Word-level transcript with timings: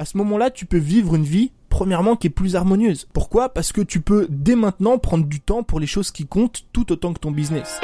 à 0.00 0.06
ce 0.06 0.16
moment-là, 0.16 0.50
tu 0.50 0.64
peux 0.64 0.78
vivre 0.78 1.14
une 1.14 1.24
vie, 1.24 1.52
premièrement, 1.68 2.16
qui 2.16 2.28
est 2.28 2.30
plus 2.30 2.56
harmonieuse. 2.56 3.06
Pourquoi? 3.12 3.50
Parce 3.50 3.70
que 3.70 3.82
tu 3.82 4.00
peux, 4.00 4.26
dès 4.30 4.56
maintenant, 4.56 4.96
prendre 4.96 5.26
du 5.26 5.40
temps 5.40 5.62
pour 5.62 5.78
les 5.78 5.86
choses 5.86 6.10
qui 6.10 6.26
comptent 6.26 6.64
tout 6.72 6.90
autant 6.90 7.12
que 7.12 7.18
ton 7.18 7.30
business. 7.30 7.78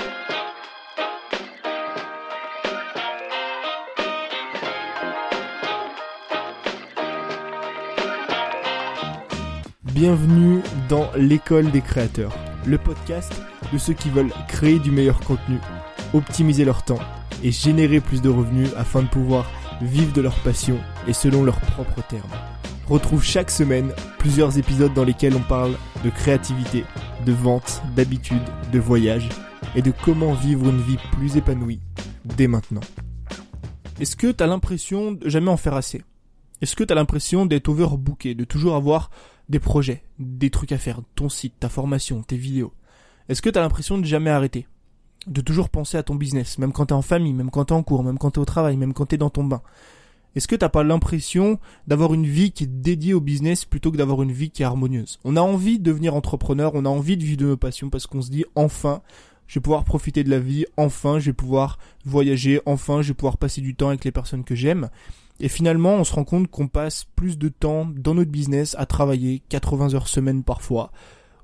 Bienvenue 9.84 10.62
dans 10.88 11.10
l'école 11.18 11.70
des 11.70 11.82
créateurs, 11.82 12.34
le 12.64 12.78
podcast 12.78 13.30
de 13.70 13.76
ceux 13.76 13.92
qui 13.92 14.08
veulent 14.08 14.32
créer 14.48 14.78
du 14.78 14.90
meilleur 14.90 15.20
contenu, 15.20 15.58
optimiser 16.14 16.64
leur 16.64 16.82
temps 16.82 16.98
et 17.42 17.50
générer 17.50 18.00
plus 18.00 18.22
de 18.22 18.30
revenus 18.30 18.70
afin 18.74 19.02
de 19.02 19.08
pouvoir 19.08 19.44
vivent 19.80 20.12
de 20.12 20.20
leur 20.20 20.38
passion 20.40 20.78
et 21.06 21.12
selon 21.12 21.44
leurs 21.44 21.60
propres 21.60 22.02
termes. 22.08 22.30
Retrouve 22.88 23.24
chaque 23.24 23.50
semaine 23.50 23.92
plusieurs 24.18 24.58
épisodes 24.58 24.94
dans 24.94 25.04
lesquels 25.04 25.34
on 25.34 25.40
parle 25.40 25.74
de 26.04 26.10
créativité, 26.10 26.84
de 27.24 27.32
vente, 27.32 27.82
d'habitude, 27.96 28.42
de 28.72 28.78
voyage 28.78 29.28
et 29.74 29.82
de 29.82 29.92
comment 30.04 30.34
vivre 30.34 30.68
une 30.68 30.80
vie 30.80 30.98
plus 31.12 31.36
épanouie 31.36 31.80
dès 32.24 32.46
maintenant. 32.46 32.80
Est-ce 33.98 34.14
que 34.14 34.30
tu 34.30 34.42
as 34.42 34.46
l'impression 34.46 35.12
de 35.12 35.28
jamais 35.28 35.50
en 35.50 35.56
faire 35.56 35.74
assez? 35.74 36.02
Est-ce 36.62 36.76
que 36.76 36.84
tu 36.84 36.92
as 36.92 36.96
l'impression 36.96 37.44
d'être 37.44 37.68
overbooké, 37.68 38.34
de 38.34 38.44
toujours 38.44 38.76
avoir 38.76 39.10
des 39.48 39.58
projets, 39.58 40.02
des 40.18 40.50
trucs 40.50 40.72
à 40.72 40.78
faire, 40.78 41.00
ton 41.14 41.28
site, 41.28 41.54
ta 41.60 41.68
formation, 41.68 42.22
tes 42.22 42.36
vidéos? 42.36 42.72
Est-ce 43.28 43.42
que 43.42 43.50
tu 43.50 43.58
as 43.58 43.62
l'impression 43.62 43.98
de 43.98 44.04
jamais 44.04 44.30
arrêter? 44.30 44.66
De 45.26 45.40
toujours 45.40 45.68
penser 45.68 45.96
à 45.96 46.02
ton 46.02 46.14
business, 46.14 46.58
même 46.58 46.72
quand 46.72 46.86
t'es 46.86 46.92
en 46.92 47.02
famille, 47.02 47.32
même 47.32 47.50
quand 47.50 47.66
t'es 47.66 47.72
en 47.72 47.82
cours, 47.82 48.04
même 48.04 48.18
quand 48.18 48.32
t'es 48.32 48.38
au 48.38 48.44
travail, 48.44 48.76
même 48.76 48.94
quand 48.94 49.06
t'es 49.06 49.16
dans 49.16 49.30
ton 49.30 49.44
bain. 49.44 49.62
Est-ce 50.36 50.48
que 50.48 50.54
t'as 50.54 50.68
pas 50.68 50.84
l'impression 50.84 51.58
d'avoir 51.86 52.12
une 52.12 52.26
vie 52.26 52.52
qui 52.52 52.64
est 52.64 52.66
dédiée 52.66 53.14
au 53.14 53.22
business 53.22 53.64
plutôt 53.64 53.90
que 53.90 53.96
d'avoir 53.96 54.22
une 54.22 54.32
vie 54.32 54.50
qui 54.50 54.62
est 54.62 54.66
harmonieuse? 54.66 55.18
On 55.24 55.36
a 55.36 55.40
envie 55.40 55.78
de 55.78 55.84
devenir 55.84 56.14
entrepreneur, 56.14 56.72
on 56.74 56.84
a 56.84 56.90
envie 56.90 57.16
de 57.16 57.24
vivre 57.24 57.38
de 57.38 57.46
nos 57.46 57.56
passions 57.56 57.88
parce 57.88 58.06
qu'on 58.06 58.20
se 58.20 58.30
dit 58.30 58.44
enfin, 58.54 59.00
je 59.46 59.58
vais 59.58 59.62
pouvoir 59.62 59.84
profiter 59.84 60.24
de 60.24 60.30
la 60.30 60.38
vie, 60.38 60.66
enfin, 60.76 61.18
je 61.18 61.26
vais 61.26 61.32
pouvoir 61.32 61.78
voyager, 62.04 62.60
enfin, 62.66 63.00
je 63.00 63.08
vais 63.08 63.14
pouvoir 63.14 63.38
passer 63.38 63.62
du 63.62 63.74
temps 63.74 63.88
avec 63.88 64.04
les 64.04 64.12
personnes 64.12 64.44
que 64.44 64.54
j'aime. 64.54 64.90
Et 65.40 65.48
finalement, 65.48 65.94
on 65.94 66.04
se 66.04 66.12
rend 66.12 66.24
compte 66.24 66.48
qu'on 66.48 66.68
passe 66.68 67.06
plus 67.16 67.38
de 67.38 67.48
temps 67.48 67.86
dans 67.86 68.14
notre 68.14 68.30
business 68.30 68.74
à 68.78 68.84
travailler 68.84 69.42
80 69.48 69.94
heures 69.94 70.08
semaine 70.08 70.42
parfois, 70.42 70.92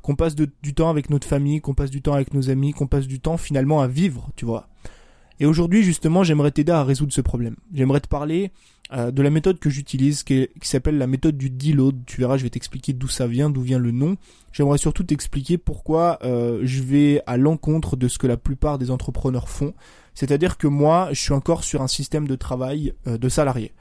qu'on 0.03 0.17
passe 0.17 0.35
du 0.35 0.75
temps 0.75 0.91
avec 0.91 1.11
notre 1.11 1.27
famille, 1.27 1.61
qu'on 1.61 1.75
passe 1.75 1.91
du 1.91 2.03
temps 2.03 2.15
avec 2.15 2.35
nos 2.35 2.51
amis, 2.51 2.73
qu'on 2.73 2.87
passe 2.87 3.07
du 3.07 3.21
temps 3.21 3.37
finalement 3.37 3.81
à 3.81 3.87
vivre, 3.87 4.31
tu 4.37 4.45
vois. 4.45 4.69
Et 5.41 5.47
aujourd'hui, 5.47 5.83
justement, 5.83 6.23
j'aimerais 6.23 6.51
t'aider 6.51 6.73
à 6.73 6.85
résoudre 6.85 7.13
ce 7.13 7.21
problème. 7.21 7.57
J'aimerais 7.75 8.01
te 8.01 8.09
parler 8.09 8.53
euh, 8.93 9.11
de 9.11 9.23
la 9.23 9.31
méthode 9.31 9.59
que 9.59 9.71
j'utilise, 9.71 10.23
qui, 10.23 10.49
s'appelle 10.63 10.99
la 10.99 11.07
méthode 11.07 11.37
du 11.37 11.51
deload. 11.51 12.05
Tu 12.07 12.21
verras, 12.21 12.37
je 12.37 12.43
vais 12.43 12.51
t'expliquer 12.51 12.93
d'où 12.93 13.09
ça 13.09 13.27
vient, 13.27 13.51
d'où 13.51 13.63
vient 13.63 13.79
le 13.79 13.91
nom. 13.91 14.17
J'aimerais 14.53 14.79
surtout 14.79 15.03
t'expliquer 15.03 15.59
pourquoi 15.59 16.19
euh, 16.23 16.61
je 16.63 16.83
vais 16.83 17.23
à 17.27 17.37
l'encontre 17.37 17.97
de 17.97 18.07
ce 18.09 18.19
que 18.19 18.27
la 18.27 18.37
plupart 18.37 18.79
des 18.79 18.91
entrepreneurs 18.91 19.49
font. 19.49 19.75
C'est-à-dire 20.15 20.59
que 20.59 20.67
moi, 20.67 21.09
je 21.13 21.21
suis 21.21 21.33
encore 21.33 21.65
sur 21.65 21.83
un 21.83 21.89
système 21.89 22.29
de 22.29 22.37
travail 22.37 22.93
euh, 23.07 23.19
de 23.19 23.29
salarié. 23.29 23.73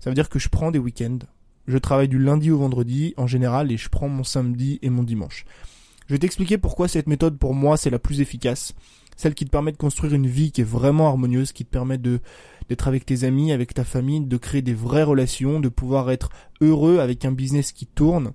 Ça 0.00 0.10
veut 0.10 0.14
dire 0.14 0.28
que 0.28 0.38
je 0.38 0.48
prends 0.48 0.70
des 0.70 0.78
week-ends, 0.78 1.20
je 1.66 1.78
travaille 1.78 2.08
du 2.08 2.18
lundi 2.18 2.50
au 2.50 2.58
vendredi 2.58 3.14
en 3.16 3.26
général 3.26 3.72
et 3.72 3.76
je 3.76 3.88
prends 3.88 4.08
mon 4.08 4.24
samedi 4.24 4.78
et 4.82 4.90
mon 4.90 5.02
dimanche. 5.02 5.44
Je 6.06 6.14
vais 6.14 6.18
t'expliquer 6.18 6.58
pourquoi 6.58 6.88
cette 6.88 7.08
méthode 7.08 7.38
pour 7.38 7.54
moi 7.54 7.76
c'est 7.76 7.90
la 7.90 7.98
plus 7.98 8.20
efficace, 8.20 8.74
celle 9.16 9.34
qui 9.34 9.44
te 9.44 9.50
permet 9.50 9.72
de 9.72 9.76
construire 9.76 10.14
une 10.14 10.26
vie 10.26 10.52
qui 10.52 10.60
est 10.60 10.64
vraiment 10.64 11.08
harmonieuse, 11.08 11.52
qui 11.52 11.64
te 11.64 11.70
permet 11.70 11.98
de 11.98 12.20
d'être 12.68 12.88
avec 12.88 13.06
tes 13.06 13.22
amis, 13.24 13.52
avec 13.52 13.74
ta 13.74 13.84
famille, 13.84 14.20
de 14.20 14.36
créer 14.36 14.62
des 14.62 14.74
vraies 14.74 15.04
relations, 15.04 15.60
de 15.60 15.68
pouvoir 15.68 16.10
être 16.10 16.30
heureux 16.60 16.98
avec 16.98 17.24
un 17.24 17.30
business 17.30 17.70
qui 17.70 17.86
tourne, 17.86 18.32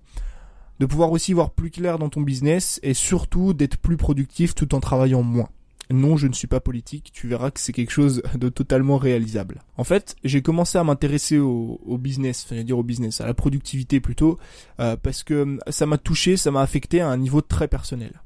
de 0.79 0.85
pouvoir 0.85 1.11
aussi 1.11 1.33
voir 1.33 1.51
plus 1.51 1.69
clair 1.69 1.99
dans 1.99 2.09
ton 2.09 2.21
business 2.21 2.79
et 2.81 2.93
surtout 2.93 3.53
d'être 3.53 3.77
plus 3.77 3.97
productif 3.97 4.55
tout 4.55 4.73
en 4.73 4.79
travaillant 4.79 5.21
moins 5.21 5.49
non, 5.91 6.17
je 6.17 6.27
ne 6.27 6.33
suis 6.33 6.47
pas 6.47 6.59
politique, 6.59 7.11
tu 7.13 7.27
verras 7.27 7.51
que 7.51 7.59
c'est 7.59 7.73
quelque 7.73 7.91
chose 7.91 8.21
de 8.35 8.49
totalement 8.49 8.97
réalisable. 8.97 9.61
En 9.77 9.83
fait, 9.83 10.15
j'ai 10.23 10.41
commencé 10.41 10.77
à 10.77 10.83
m'intéresser 10.83 11.37
au, 11.37 11.97
business, 11.99 12.45
enfin, 12.45 12.61
dire 12.63 12.77
au 12.77 12.83
business, 12.83 13.21
à 13.21 13.25
la 13.25 13.33
productivité 13.33 13.99
plutôt, 13.99 14.37
euh, 14.79 14.95
parce 15.01 15.23
que 15.23 15.43
hum, 15.43 15.59
ça 15.69 15.85
m'a 15.85 15.97
touché, 15.97 16.37
ça 16.37 16.51
m'a 16.51 16.61
affecté 16.61 17.01
à 17.01 17.09
un 17.09 17.17
niveau 17.17 17.41
très 17.41 17.67
personnel. 17.67 18.21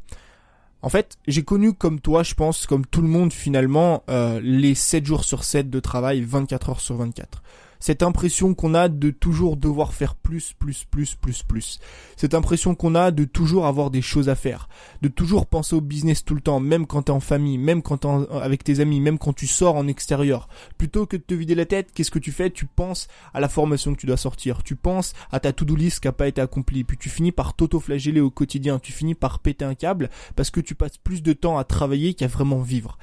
En 0.82 0.90
fait, 0.90 1.18
j'ai 1.28 1.44
connu 1.44 1.74
comme 1.74 2.00
toi, 2.00 2.22
je 2.22 2.36
pense, 2.36 2.68
comme 2.68 2.86
tout 2.86 3.02
le 3.02 3.08
monde 3.08 3.34
finalement, 3.34 4.04
euh, 4.10 4.40
les 4.44 4.76
7 4.76 5.06
jours 5.06 5.24
sur 5.24 5.44
7 5.44 5.70
de 5.70 5.80
travail, 5.80 6.22
24 6.22 6.70
heures 6.70 6.82
sur 6.82 6.96
24 6.96 7.42
cette 7.80 8.04
impression 8.04 8.54
qu'on 8.54 8.74
a 8.74 8.90
de 8.90 9.12
toujours 9.12 9.58
devoir 9.58 9.94
faire 9.94 10.16
plus, 10.16 10.54
plus, 10.54 10.86
plus, 10.86 11.16
plus, 11.16 11.44
plus. 11.44 11.80
Cette 12.16 12.34
impression 12.34 12.76
qu'on 12.76 12.96
a 12.96 13.12
de 13.12 13.26
toujours 13.26 13.66
avoir 13.66 13.92
des 13.92 14.02
choses 14.02 14.30
à 14.30 14.36
faire, 14.36 14.70
de 15.02 15.08
toujours 15.08 15.46
penser 15.46 15.76
au 15.76 15.82
business 15.82 16.24
tout 16.24 16.36
le 16.36 16.42
temps, 16.42 16.60
même 16.60 16.88
quand 16.88 17.04
t'es 17.04 17.12
en 17.12 17.20
famille, 17.20 17.58
même 17.58 17.82
quand 17.82 18.00
t'es 18.00 18.08
avec 18.32 18.64
tes 18.64 18.80
amis, 18.80 19.00
même 19.00 19.18
quand 19.18 19.34
tu 19.34 19.48
sors 19.48 19.76
en 19.76 19.88
extérieur. 19.88 20.48
Plutôt 20.78 21.06
que 21.06 21.18
de 21.18 21.22
te 21.22 21.34
vider 21.34 21.56
la 21.56 21.66
tête, 21.66 21.92
qu'est-ce 21.94 22.12
que 22.12 22.20
tu 22.20 22.32
fais? 22.32 22.50
Tu 22.50 22.66
penses 22.66 23.08
à 23.34 23.40
la 23.40 23.50
formation 23.50 23.94
que 23.94 24.00
tu 24.00 24.08
dois 24.08 24.18
sortir, 24.18 24.64
tu 24.64 24.76
penses 24.76 25.14
à 25.32 25.40
ta 25.40 25.54
to-do 25.54 25.76
list 25.76 26.00
qui 26.00 26.08
a 26.08 26.12
pas 26.12 26.28
été 26.28 26.42
accomplie, 26.42 26.84
puis 26.84 26.98
tu 26.98 27.10
finis 27.10 27.32
par 27.32 27.54
t'auto-flageller 27.54 28.22
au 28.22 28.30
quotidien, 28.30 28.80
tu 28.80 28.92
finis 28.92 29.16
par 29.16 29.40
péter 29.40 29.66
un 29.66 29.76
câble 29.76 30.10
parce 30.36 30.52
que 30.52 30.60
tu 30.60 30.76
passes 30.76 30.98
plus 30.98 31.22
de 31.22 31.34
temps 31.34 31.58
à 31.58 31.64
travailler 31.64 32.14
qu'à 32.14 32.28
vraiment 32.28 32.60
vivre 32.60 32.98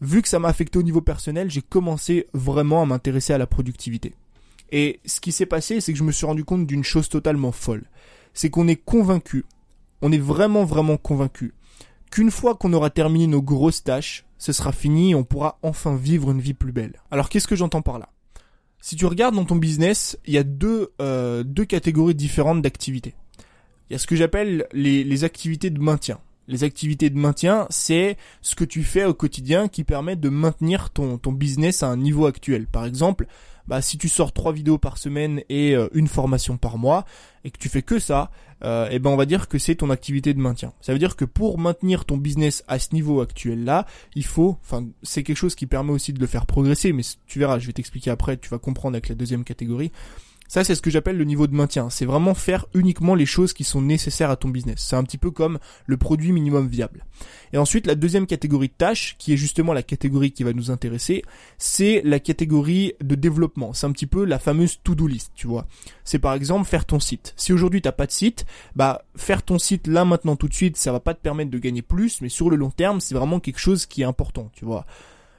vu 0.00 0.22
que 0.22 0.28
ça 0.28 0.38
m'a 0.38 0.48
affecté 0.48 0.78
au 0.78 0.82
niveau 0.82 1.00
personnel, 1.00 1.50
j'ai 1.50 1.62
commencé 1.62 2.26
vraiment 2.32 2.82
à 2.82 2.86
m'intéresser 2.86 3.32
à 3.32 3.38
la 3.38 3.46
productivité. 3.46 4.14
Et 4.72 5.00
ce 5.04 5.20
qui 5.20 5.32
s'est 5.32 5.46
passé, 5.46 5.80
c'est 5.80 5.92
que 5.92 5.98
je 5.98 6.04
me 6.04 6.12
suis 6.12 6.26
rendu 6.26 6.44
compte 6.44 6.66
d'une 6.66 6.84
chose 6.84 7.08
totalement 7.08 7.52
folle. 7.52 7.84
C'est 8.34 8.50
qu'on 8.50 8.68
est 8.68 8.76
convaincu, 8.76 9.44
on 10.02 10.12
est 10.12 10.18
vraiment 10.18 10.64
vraiment 10.64 10.96
convaincu, 10.96 11.54
qu'une 12.10 12.30
fois 12.30 12.54
qu'on 12.54 12.72
aura 12.72 12.90
terminé 12.90 13.26
nos 13.26 13.42
grosses 13.42 13.84
tâches, 13.84 14.24
ce 14.38 14.52
sera 14.52 14.72
fini 14.72 15.12
et 15.12 15.14
on 15.14 15.24
pourra 15.24 15.58
enfin 15.62 15.96
vivre 15.96 16.30
une 16.30 16.40
vie 16.40 16.54
plus 16.54 16.72
belle. 16.72 17.00
Alors 17.10 17.28
qu'est-ce 17.28 17.48
que 17.48 17.56
j'entends 17.56 17.82
par 17.82 17.98
là? 17.98 18.10
Si 18.80 18.96
tu 18.96 19.06
regardes 19.06 19.34
dans 19.34 19.44
ton 19.44 19.56
business, 19.56 20.18
il 20.26 20.34
y 20.34 20.38
a 20.38 20.42
deux, 20.42 20.92
euh, 21.00 21.42
deux 21.42 21.64
catégories 21.64 22.14
différentes 22.14 22.62
d'activités. 22.62 23.14
Il 23.88 23.94
y 23.94 23.96
a 23.96 23.98
ce 23.98 24.06
que 24.06 24.16
j'appelle 24.16 24.66
les, 24.72 25.04
les 25.04 25.24
activités 25.24 25.70
de 25.70 25.80
maintien. 25.80 26.20
Les 26.48 26.64
activités 26.64 27.10
de 27.10 27.18
maintien, 27.18 27.66
c'est 27.70 28.16
ce 28.40 28.54
que 28.54 28.64
tu 28.64 28.82
fais 28.82 29.04
au 29.04 29.14
quotidien 29.14 29.68
qui 29.68 29.84
permet 29.84 30.16
de 30.16 30.28
maintenir 30.28 30.90
ton, 30.90 31.18
ton 31.18 31.32
business 31.32 31.82
à 31.82 31.88
un 31.88 31.96
niveau 31.96 32.26
actuel. 32.26 32.66
Par 32.66 32.84
exemple, 32.84 33.26
bah, 33.66 33.82
si 33.82 33.98
tu 33.98 34.08
sors 34.08 34.32
trois 34.32 34.52
vidéos 34.52 34.78
par 34.78 34.96
semaine 34.96 35.42
et 35.48 35.74
euh, 35.74 35.88
une 35.92 36.06
formation 36.06 36.56
par 36.56 36.78
mois 36.78 37.04
et 37.44 37.50
que 37.50 37.58
tu 37.58 37.68
fais 37.68 37.82
que 37.82 37.98
ça, 37.98 38.30
euh, 38.64 38.88
eh 38.90 38.98
ben 38.98 39.10
on 39.10 39.16
va 39.16 39.26
dire 39.26 39.48
que 39.48 39.58
c'est 39.58 39.74
ton 39.76 39.90
activité 39.90 40.34
de 40.34 40.38
maintien. 40.38 40.72
Ça 40.80 40.92
veut 40.92 40.98
dire 40.98 41.16
que 41.16 41.24
pour 41.24 41.58
maintenir 41.58 42.04
ton 42.04 42.16
business 42.16 42.64
à 42.68 42.78
ce 42.78 42.94
niveau 42.94 43.20
actuel 43.20 43.64
là, 43.64 43.86
il 44.14 44.24
faut, 44.24 44.56
enfin 44.62 44.86
c'est 45.02 45.22
quelque 45.22 45.36
chose 45.36 45.54
qui 45.54 45.66
permet 45.66 45.92
aussi 45.92 46.12
de 46.12 46.20
le 46.20 46.26
faire 46.26 46.46
progresser, 46.46 46.92
mais 46.92 47.02
tu 47.26 47.38
verras, 47.38 47.58
je 47.58 47.66
vais 47.66 47.72
t'expliquer 47.72 48.10
après, 48.10 48.36
tu 48.36 48.48
vas 48.48 48.58
comprendre 48.58 48.94
avec 48.94 49.08
la 49.08 49.14
deuxième 49.14 49.44
catégorie. 49.44 49.90
Ça, 50.48 50.64
c'est 50.64 50.74
ce 50.74 50.82
que 50.82 50.90
j'appelle 50.90 51.16
le 51.16 51.24
niveau 51.24 51.46
de 51.46 51.54
maintien. 51.54 51.90
C'est 51.90 52.04
vraiment 52.04 52.34
faire 52.34 52.66
uniquement 52.74 53.14
les 53.14 53.26
choses 53.26 53.52
qui 53.52 53.64
sont 53.64 53.82
nécessaires 53.82 54.30
à 54.30 54.36
ton 54.36 54.48
business. 54.48 54.76
C'est 54.78 54.96
un 54.96 55.04
petit 55.04 55.18
peu 55.18 55.30
comme 55.30 55.58
le 55.86 55.96
produit 55.96 56.32
minimum 56.32 56.68
viable. 56.68 57.04
Et 57.52 57.58
ensuite, 57.58 57.86
la 57.86 57.94
deuxième 57.94 58.26
catégorie 58.26 58.68
de 58.68 58.74
tâches, 58.76 59.16
qui 59.18 59.32
est 59.32 59.36
justement 59.36 59.72
la 59.72 59.82
catégorie 59.82 60.32
qui 60.32 60.42
va 60.42 60.52
nous 60.52 60.70
intéresser, 60.70 61.22
c'est 61.58 62.02
la 62.04 62.20
catégorie 62.20 62.94
de 63.00 63.14
développement. 63.14 63.72
C'est 63.72 63.86
un 63.86 63.92
petit 63.92 64.06
peu 64.06 64.24
la 64.24 64.38
fameuse 64.38 64.78
to-do 64.82 65.06
list, 65.06 65.32
tu 65.34 65.46
vois. 65.46 65.66
C'est 66.04 66.18
par 66.18 66.34
exemple 66.34 66.66
faire 66.68 66.84
ton 66.84 67.00
site. 67.00 67.34
Si 67.36 67.52
aujourd'hui 67.52 67.82
t'as 67.82 67.92
pas 67.92 68.06
de 68.06 68.12
site, 68.12 68.46
bah 68.74 69.04
faire 69.16 69.42
ton 69.42 69.58
site 69.58 69.86
là 69.86 70.04
maintenant 70.04 70.36
tout 70.36 70.48
de 70.48 70.54
suite, 70.54 70.76
ça 70.76 70.92
va 70.92 71.00
pas 71.00 71.14
te 71.14 71.20
permettre 71.20 71.50
de 71.50 71.58
gagner 71.58 71.82
plus, 71.82 72.20
mais 72.20 72.28
sur 72.28 72.50
le 72.50 72.56
long 72.56 72.70
terme, 72.70 73.00
c'est 73.00 73.14
vraiment 73.14 73.40
quelque 73.40 73.60
chose 73.60 73.86
qui 73.86 74.02
est 74.02 74.06
important, 74.06 74.50
tu 74.54 74.64
vois. 74.64 74.86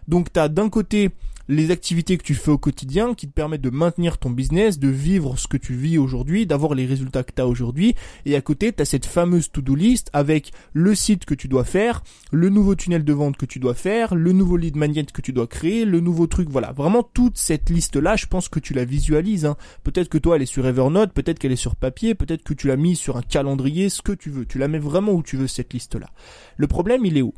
Donc 0.07 0.31
t'as 0.31 0.47
d'un 0.47 0.69
côté 0.69 1.11
les 1.47 1.71
activités 1.71 2.17
que 2.17 2.23
tu 2.23 2.35
fais 2.35 2.51
au 2.51 2.57
quotidien 2.57 3.13
qui 3.13 3.27
te 3.27 3.33
permettent 3.33 3.61
de 3.61 3.69
maintenir 3.69 4.17
ton 4.17 4.29
business, 4.29 4.79
de 4.79 4.89
vivre 4.89 5.37
ce 5.37 5.47
que 5.47 5.57
tu 5.57 5.73
vis 5.73 5.97
aujourd'hui, 5.97 6.45
d'avoir 6.45 6.75
les 6.75 6.85
résultats 6.85 7.23
que 7.23 7.31
tu 7.33 7.41
as 7.41 7.47
aujourd'hui. 7.47 7.95
Et 8.25 8.35
à 8.35 8.41
côté, 8.41 8.73
tu 8.73 8.81
as 8.81 8.85
cette 8.85 9.05
fameuse 9.05 9.51
to-do 9.51 9.75
list 9.75 10.09
avec 10.13 10.51
le 10.73 10.95
site 10.95 11.25
que 11.25 11.33
tu 11.33 11.47
dois 11.47 11.63
faire, 11.63 12.03
le 12.31 12.49
nouveau 12.49 12.75
tunnel 12.75 13.03
de 13.03 13.13
vente 13.13 13.37
que 13.37 13.45
tu 13.45 13.59
dois 13.59 13.73
faire, 13.73 14.15
le 14.15 14.31
nouveau 14.31 14.57
lead 14.57 14.75
magnet 14.75 15.05
que 15.05 15.21
tu 15.21 15.33
dois 15.33 15.47
créer, 15.47 15.85
le 15.85 15.99
nouveau 15.99 16.27
truc, 16.27 16.49
voilà. 16.49 16.71
Vraiment 16.71 17.03
toute 17.03 17.37
cette 17.37 17.69
liste-là, 17.69 18.15
je 18.15 18.25
pense 18.25 18.49
que 18.49 18.59
tu 18.59 18.73
la 18.73 18.85
visualises. 18.85 19.45
Hein. 19.45 19.57
Peut-être 19.83 20.09
que 20.09 20.17
toi, 20.17 20.35
elle 20.35 20.41
est 20.41 20.45
sur 20.45 20.65
Evernote, 20.65 21.13
peut-être 21.13 21.39
qu'elle 21.39 21.51
est 21.51 21.55
sur 21.55 21.75
papier, 21.75 22.15
peut-être 22.15 22.43
que 22.43 22.53
tu 22.53 22.67
l'as 22.67 22.77
mis 22.77 22.95
sur 22.95 23.17
un 23.17 23.21
calendrier, 23.21 23.89
ce 23.89 24.01
que 24.01 24.11
tu 24.11 24.29
veux. 24.29 24.45
Tu 24.45 24.57
la 24.57 24.67
mets 24.67 24.79
vraiment 24.79 25.13
où 25.13 25.23
tu 25.23 25.37
veux 25.37 25.47
cette 25.47 25.73
liste-là. 25.73 26.07
Le 26.57 26.67
problème, 26.67 27.05
il 27.05 27.17
est 27.17 27.21
où? 27.21 27.33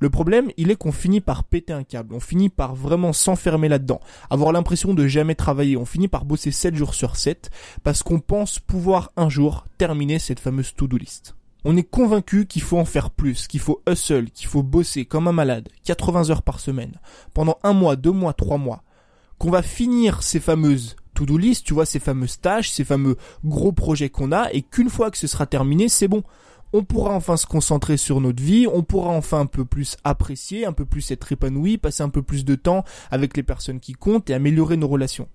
Le 0.00 0.10
problème, 0.10 0.50
il 0.56 0.70
est 0.70 0.76
qu'on 0.76 0.92
finit 0.92 1.20
par 1.20 1.44
péter 1.44 1.72
un 1.72 1.84
câble, 1.84 2.14
on 2.14 2.20
finit 2.20 2.48
par 2.48 2.74
vraiment 2.74 3.12
s'enfermer 3.12 3.68
là-dedans, 3.68 4.00
avoir 4.30 4.52
l'impression 4.52 4.94
de 4.94 5.06
jamais 5.06 5.34
travailler, 5.34 5.76
on 5.76 5.84
finit 5.84 6.08
par 6.08 6.24
bosser 6.24 6.50
7 6.50 6.74
jours 6.74 6.94
sur 6.94 7.16
7 7.16 7.50
parce 7.82 8.02
qu'on 8.02 8.20
pense 8.20 8.58
pouvoir 8.58 9.12
un 9.16 9.28
jour 9.28 9.64
terminer 9.78 10.18
cette 10.18 10.40
fameuse 10.40 10.74
to-do 10.74 10.96
list. 10.96 11.34
On 11.64 11.76
est 11.76 11.88
convaincu 11.88 12.46
qu'il 12.46 12.60
faut 12.60 12.78
en 12.78 12.84
faire 12.84 13.10
plus, 13.10 13.46
qu'il 13.46 13.60
faut 13.60 13.80
hustle, 13.88 14.30
qu'il 14.30 14.48
faut 14.48 14.62
bosser 14.62 15.06
comme 15.06 15.28
un 15.28 15.32
malade, 15.32 15.70
80 15.84 16.28
heures 16.30 16.42
par 16.42 16.60
semaine, 16.60 17.00
pendant 17.32 17.58
un 17.62 17.72
mois, 17.72 17.96
deux 17.96 18.10
mois, 18.10 18.34
trois 18.34 18.58
mois, 18.58 18.82
qu'on 19.38 19.50
va 19.50 19.62
finir 19.62 20.22
ces 20.22 20.40
fameuses 20.40 20.96
to-do 21.14 21.38
list, 21.38 21.64
tu 21.64 21.72
vois, 21.72 21.86
ces 21.86 22.00
fameuses 22.00 22.40
tâches, 22.40 22.70
ces 22.70 22.84
fameux 22.84 23.16
gros 23.44 23.72
projets 23.72 24.10
qu'on 24.10 24.32
a, 24.32 24.52
et 24.52 24.62
qu'une 24.62 24.90
fois 24.90 25.10
que 25.10 25.18
ce 25.18 25.26
sera 25.26 25.46
terminé, 25.46 25.88
c'est 25.88 26.08
bon. 26.08 26.22
On 26.76 26.82
pourra 26.82 27.14
enfin 27.14 27.36
se 27.36 27.46
concentrer 27.46 27.96
sur 27.96 28.20
notre 28.20 28.42
vie, 28.42 28.66
on 28.66 28.82
pourra 28.82 29.10
enfin 29.10 29.38
un 29.38 29.46
peu 29.46 29.64
plus 29.64 29.96
apprécier, 30.02 30.66
un 30.66 30.72
peu 30.72 30.84
plus 30.84 31.08
être 31.12 31.30
épanoui, 31.30 31.78
passer 31.78 32.02
un 32.02 32.08
peu 32.08 32.20
plus 32.20 32.44
de 32.44 32.56
temps 32.56 32.82
avec 33.12 33.36
les 33.36 33.44
personnes 33.44 33.78
qui 33.78 33.92
comptent 33.92 34.28
et 34.28 34.34
améliorer 34.34 34.76
nos 34.76 34.88
relations. 34.88 35.28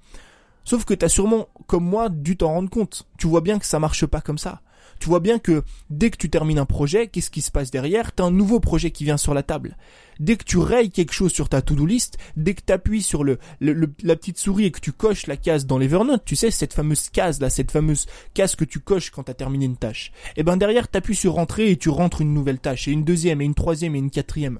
Sauf 0.66 0.84
que 0.84 0.94
t'as 0.94 1.08
sûrement, 1.08 1.48
comme 1.66 1.86
moi, 1.86 2.10
dû 2.10 2.36
t'en 2.36 2.50
rendre 2.50 2.70
compte. 2.70 3.08
Tu 3.18 3.28
vois 3.28 3.40
bien 3.40 3.58
que 3.58 3.66
ça 3.66 3.80
marche 3.80 4.06
pas 4.06 4.20
comme 4.20 4.38
ça 4.38 4.62
tu 5.00 5.08
vois 5.08 5.20
bien 5.20 5.40
que 5.40 5.64
dès 5.90 6.10
que 6.10 6.18
tu 6.18 6.30
termines 6.30 6.60
un 6.60 6.66
projet, 6.66 7.08
qu'est-ce 7.08 7.32
qui 7.32 7.42
se 7.42 7.52
passe 7.52 7.72
derrière? 7.72 8.12
T'as 8.12 8.26
un 8.26 8.32
nouveau 8.32 8.60
projet 8.60 8.92
qui 8.92 9.04
vient 9.04 9.18
sur 9.18 9.34
la 9.34 9.44
table. 9.44 9.78
Dès 10.20 10.36
que 10.36 10.44
tu 10.44 10.58
rayes 10.58 10.92
quelque 10.92 11.14
chose 11.14 11.32
sur 11.32 11.48
ta 11.48 11.62
to-do 11.62 11.86
list, 11.86 12.18
dès 12.36 12.54
que 12.54 12.62
tu 12.66 12.74
appuies 12.74 13.02
sur 13.02 13.24
le, 13.24 13.40
la 13.62 14.16
petite 14.18 14.38
souris 14.38 14.66
et 14.66 14.72
que 14.72 14.82
tu 14.82 14.92
coches 14.92 15.28
la 15.28 15.38
case 15.38 15.66
dans 15.66 15.78
l'Evernote, 15.78 16.26
tu 16.26 16.36
sais, 16.36 16.52
cette 16.52 16.74
fameuse 16.74 17.10
case 17.10 17.40
là, 17.40 17.50
cette 17.50 17.72
fameuse 17.72 18.06
case 18.34 18.56
que 18.56 18.66
tu 18.66 18.82
coches 18.82 19.12
quand 19.12 19.24
tu 19.24 19.32
as 19.32 19.36
terminé 19.36 19.66
une 19.66 19.78
tâche, 19.78 20.12
et 20.36 20.42
eh 20.42 20.44
ben 20.44 20.58
derrière 20.58 20.92
tu 20.92 20.98
appuies 20.98 21.16
sur 21.16 21.34
rentrer 21.34 21.72
et 21.72 21.78
tu 21.78 21.88
rentres 21.88 22.20
une 22.20 22.34
nouvelle 22.34 22.60
tâche, 22.60 22.90
et 22.90 22.92
une 22.92 23.06
deuxième, 23.06 23.42
et 23.42 23.46
une 23.46 23.56
troisième, 23.56 23.96
et 23.96 24.00
une 24.00 24.12
quatrième. 24.12 24.60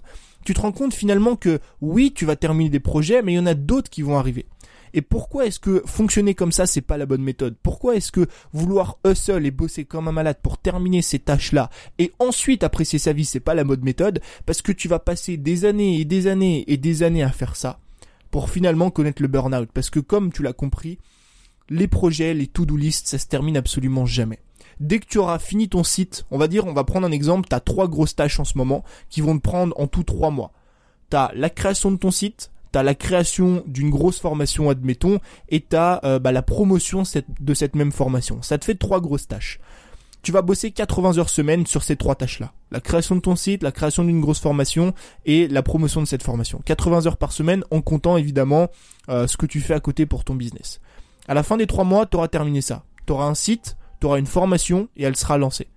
Tu 0.50 0.56
te 0.56 0.62
rends 0.62 0.72
compte 0.72 0.96
finalement 0.96 1.36
que 1.36 1.60
oui, 1.80 2.12
tu 2.12 2.26
vas 2.26 2.36
terminer 2.36 2.72
des 2.72 2.80
projets, 2.80 3.22
mais 3.22 3.34
il 3.34 3.36
y 3.36 3.40
en 3.40 3.46
a 3.46 3.54
d'autres 3.54 3.92
qui 3.92 4.02
vont 4.02 4.18
arriver. 4.18 4.48
Et 4.96 5.04
pourquoi 5.04 5.46
est-ce 5.46 5.60
que 5.60 5.84
fonctionner 5.86 6.34
comme 6.34 6.52
ça, 6.52 6.66
c'est 6.66 6.82
pas 6.82 6.98
la 6.98 7.06
bonne 7.06 7.22
méthode? 7.22 7.56
Pourquoi 7.62 7.96
est-ce 7.96 8.12
que 8.12 8.28
vouloir 8.52 8.98
hustle 9.06 9.46
et 9.46 9.52
bosser 9.52 9.86
comme 9.86 10.08
un 10.08 10.12
malade 10.12 10.40
pour 10.42 10.58
terminer 10.58 11.04
ces 11.04 11.20
tâches-là 11.20 11.70
et 12.00 12.14
ensuite 12.18 12.64
apprécier 12.64 12.98
sa 12.98 13.14
vie, 13.14 13.26
c'est 13.26 13.40
pas 13.40 13.54
la 13.54 13.64
bonne 13.64 13.84
méthode? 13.84 14.22
Parce 14.48 14.64
que 14.64 14.72
tu 14.72 14.88
vas 14.88 14.98
passer 14.98 15.38
des 15.38 15.66
années 15.66 16.00
et 16.00 16.06
des 16.06 16.26
années 16.26 16.64
et 16.66 16.78
des 16.78 17.04
années 17.04 17.22
à 17.22 17.30
faire 17.30 17.56
ça 17.56 17.80
pour 18.32 18.50
finalement 18.50 18.90
connaître 18.90 19.22
le 19.22 19.28
burn-out. 19.28 19.70
Parce 19.72 19.92
que 19.92 20.00
comme 20.00 20.32
tu 20.34 20.42
l'as 20.42 20.54
compris, 20.54 20.98
les 21.70 21.88
projets, 21.88 22.34
les 22.34 22.48
to-do 22.48 22.76
list, 22.76 23.06
ça 23.06 23.20
se 23.20 23.28
termine 23.28 23.56
absolument 23.56 24.08
jamais. 24.08 24.40
Dès 24.80 25.00
que 25.00 25.06
tu 25.06 25.18
auras 25.18 25.40
fini 25.40 25.68
ton 25.68 25.84
site, 25.84 26.26
on 26.32 26.38
va 26.38 26.48
dire, 26.48 26.66
on 26.66 26.74
va 26.74 26.84
prendre 26.84 27.06
un 27.06 27.12
exemple, 27.12 27.48
tu 27.50 27.56
trois 27.66 27.88
grosses 27.88 28.16
tâches 28.16 28.40
en 28.40 28.46
ce 28.46 28.58
moment 28.58 28.84
qui 29.10 29.22
vont 29.22 29.38
te 29.38 29.42
prendre 29.42 29.80
en 29.80 29.88
tout 29.88 30.04
trois 30.04 30.32
mois. 30.32 30.52
Tu 31.10 31.18
la 31.34 31.50
création 31.50 31.92
de 31.92 31.98
ton 31.98 32.12
site, 32.12 32.52
t'as 32.72 32.84
la 32.84 32.96
création 32.96 33.64
d'une 33.66 33.90
grosse 33.90 34.20
formation, 34.20 34.70
admettons, 34.70 35.20
et 35.50 35.62
t'as 35.62 36.00
euh, 36.04 36.20
bah, 36.20 36.32
la 36.32 36.42
promotion 36.42 37.04
de 37.40 37.54
cette 37.54 37.76
même 37.76 37.92
formation. 37.92 38.42
Ça 38.42 38.58
te 38.58 38.66
fait 38.66 38.76
trois 38.76 39.02
grosses 39.02 39.28
tâches. 39.28 39.60
Tu 40.22 40.32
vas 40.34 40.42
bosser 40.42 40.72
80 40.72 41.18
heures 41.18 41.30
semaine 41.30 41.66
sur 41.66 41.84
ces 41.84 41.96
trois 41.96 42.16
tâches-là. 42.16 42.52
La 42.72 42.82
création 42.82 43.16
de 43.16 43.22
ton 43.22 43.38
site, 43.38 43.64
la 43.64 43.72
création 43.72 44.04
d'une 44.04 44.20
grosse 44.20 44.40
formation 44.40 44.94
et 45.26 45.48
la 45.48 45.64
promotion 45.64 46.02
de 46.02 46.06
cette 46.06 46.24
formation. 46.24 46.62
80 46.66 47.08
heures 47.08 47.18
par 47.18 47.32
semaine 47.32 47.64
en 47.72 47.82
comptant 47.82 48.18
évidemment 48.18 48.68
euh, 49.08 49.28
ce 49.28 49.38
que 49.38 49.46
tu 49.46 49.62
fais 49.62 49.74
à 49.74 49.80
côté 49.80 50.06
pour 50.06 50.26
ton 50.26 50.36
business. 50.36 50.82
À 51.28 51.34
la 51.34 51.44
fin 51.44 51.56
des 51.56 51.68
trois 51.68 51.86
mois, 51.86 52.06
tu 52.06 52.18
auras 52.18 52.28
terminé 52.28 52.60
ça. 52.60 52.84
Tu 53.08 53.14
auras 53.14 53.26
un 53.26 53.36
site, 53.36 53.78
tu 54.00 54.08
auras 54.08 54.20
une 54.20 54.26
formation 54.26 54.90
et 54.96 55.04
elle 55.04 55.16
sera 55.16 55.38
lancée 55.38 55.68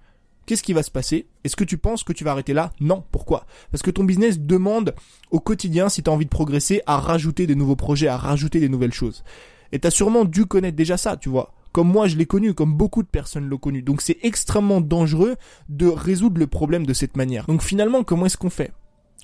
qu'est-ce 0.46 0.62
qui 0.62 0.72
va 0.72 0.82
se 0.82 0.90
passer? 0.90 1.28
Est-ce 1.44 1.56
que 1.56 1.64
tu 1.64 1.78
penses 1.78 2.04
que 2.04 2.12
tu 2.12 2.24
vas 2.24 2.32
arrêter 2.32 2.52
là? 2.52 2.72
Non. 2.80 3.04
Pourquoi? 3.12 3.46
Parce 3.70 3.82
que 3.82 3.90
ton 3.90 4.04
business 4.04 4.38
demande 4.40 4.94
au 5.30 5.40
quotidien, 5.40 5.88
si 5.88 6.02
tu 6.02 6.10
as 6.10 6.12
envie 6.12 6.24
de 6.24 6.30
progresser, 6.30 6.82
à 6.86 6.98
rajouter 6.98 7.46
des 7.46 7.54
nouveaux 7.54 7.76
projets, 7.76 8.08
à 8.08 8.16
rajouter 8.16 8.60
des 8.60 8.68
nouvelles 8.68 8.92
choses. 8.92 9.24
Et 9.72 9.78
tu 9.78 9.86
as 9.86 9.90
sûrement 9.90 10.24
dû 10.24 10.46
connaître 10.46 10.76
déjà 10.76 10.96
ça, 10.96 11.16
tu 11.16 11.28
vois. 11.28 11.54
Comme 11.72 11.88
moi, 11.88 12.06
je 12.06 12.16
l'ai 12.16 12.26
connu, 12.26 12.52
comme 12.52 12.74
beaucoup 12.74 13.02
de 13.02 13.08
personnes 13.08 13.48
l'ont 13.48 13.56
connu. 13.56 13.82
Donc 13.82 14.02
c'est 14.02 14.18
extrêmement 14.22 14.82
dangereux 14.82 15.36
de 15.70 15.86
résoudre 15.86 16.38
le 16.38 16.46
problème 16.46 16.84
de 16.84 16.92
cette 16.92 17.16
manière. 17.16 17.46
Donc 17.46 17.62
finalement, 17.62 18.04
comment 18.04 18.26
est-ce 18.26 18.36
qu'on 18.36 18.50
fait? 18.50 18.72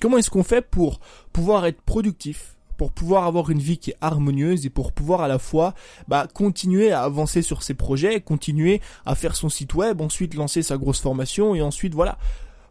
Comment 0.01 0.17
est-ce 0.17 0.31
qu'on 0.31 0.43
fait 0.43 0.61
pour 0.61 0.99
pouvoir 1.31 1.65
être 1.65 1.81
productif? 1.81 2.55
Pour 2.79 2.93
pouvoir 2.93 3.25
avoir 3.25 3.49
une 3.49 3.59
vie 3.59 3.77
qui 3.77 3.91
est 3.91 3.97
harmonieuse 3.99 4.65
et 4.65 4.69
pour 4.69 4.93
pouvoir 4.93 5.19
à 5.19 5.27
la 5.27 5.37
fois 5.37 5.73
bah, 6.07 6.27
continuer 6.33 6.93
à 6.93 7.01
avancer 7.01 7.41
sur 7.41 7.61
ses 7.61 7.73
projets, 7.73 8.21
continuer 8.21 8.79
à 9.05 9.15
faire 9.15 9.35
son 9.35 9.49
site 9.49 9.73
web, 9.73 9.99
ensuite 9.99 10.33
lancer 10.33 10.63
sa 10.63 10.77
grosse 10.77 11.01
formation 11.01 11.53
et 11.55 11.61
ensuite 11.61 11.93
voilà 11.93 12.17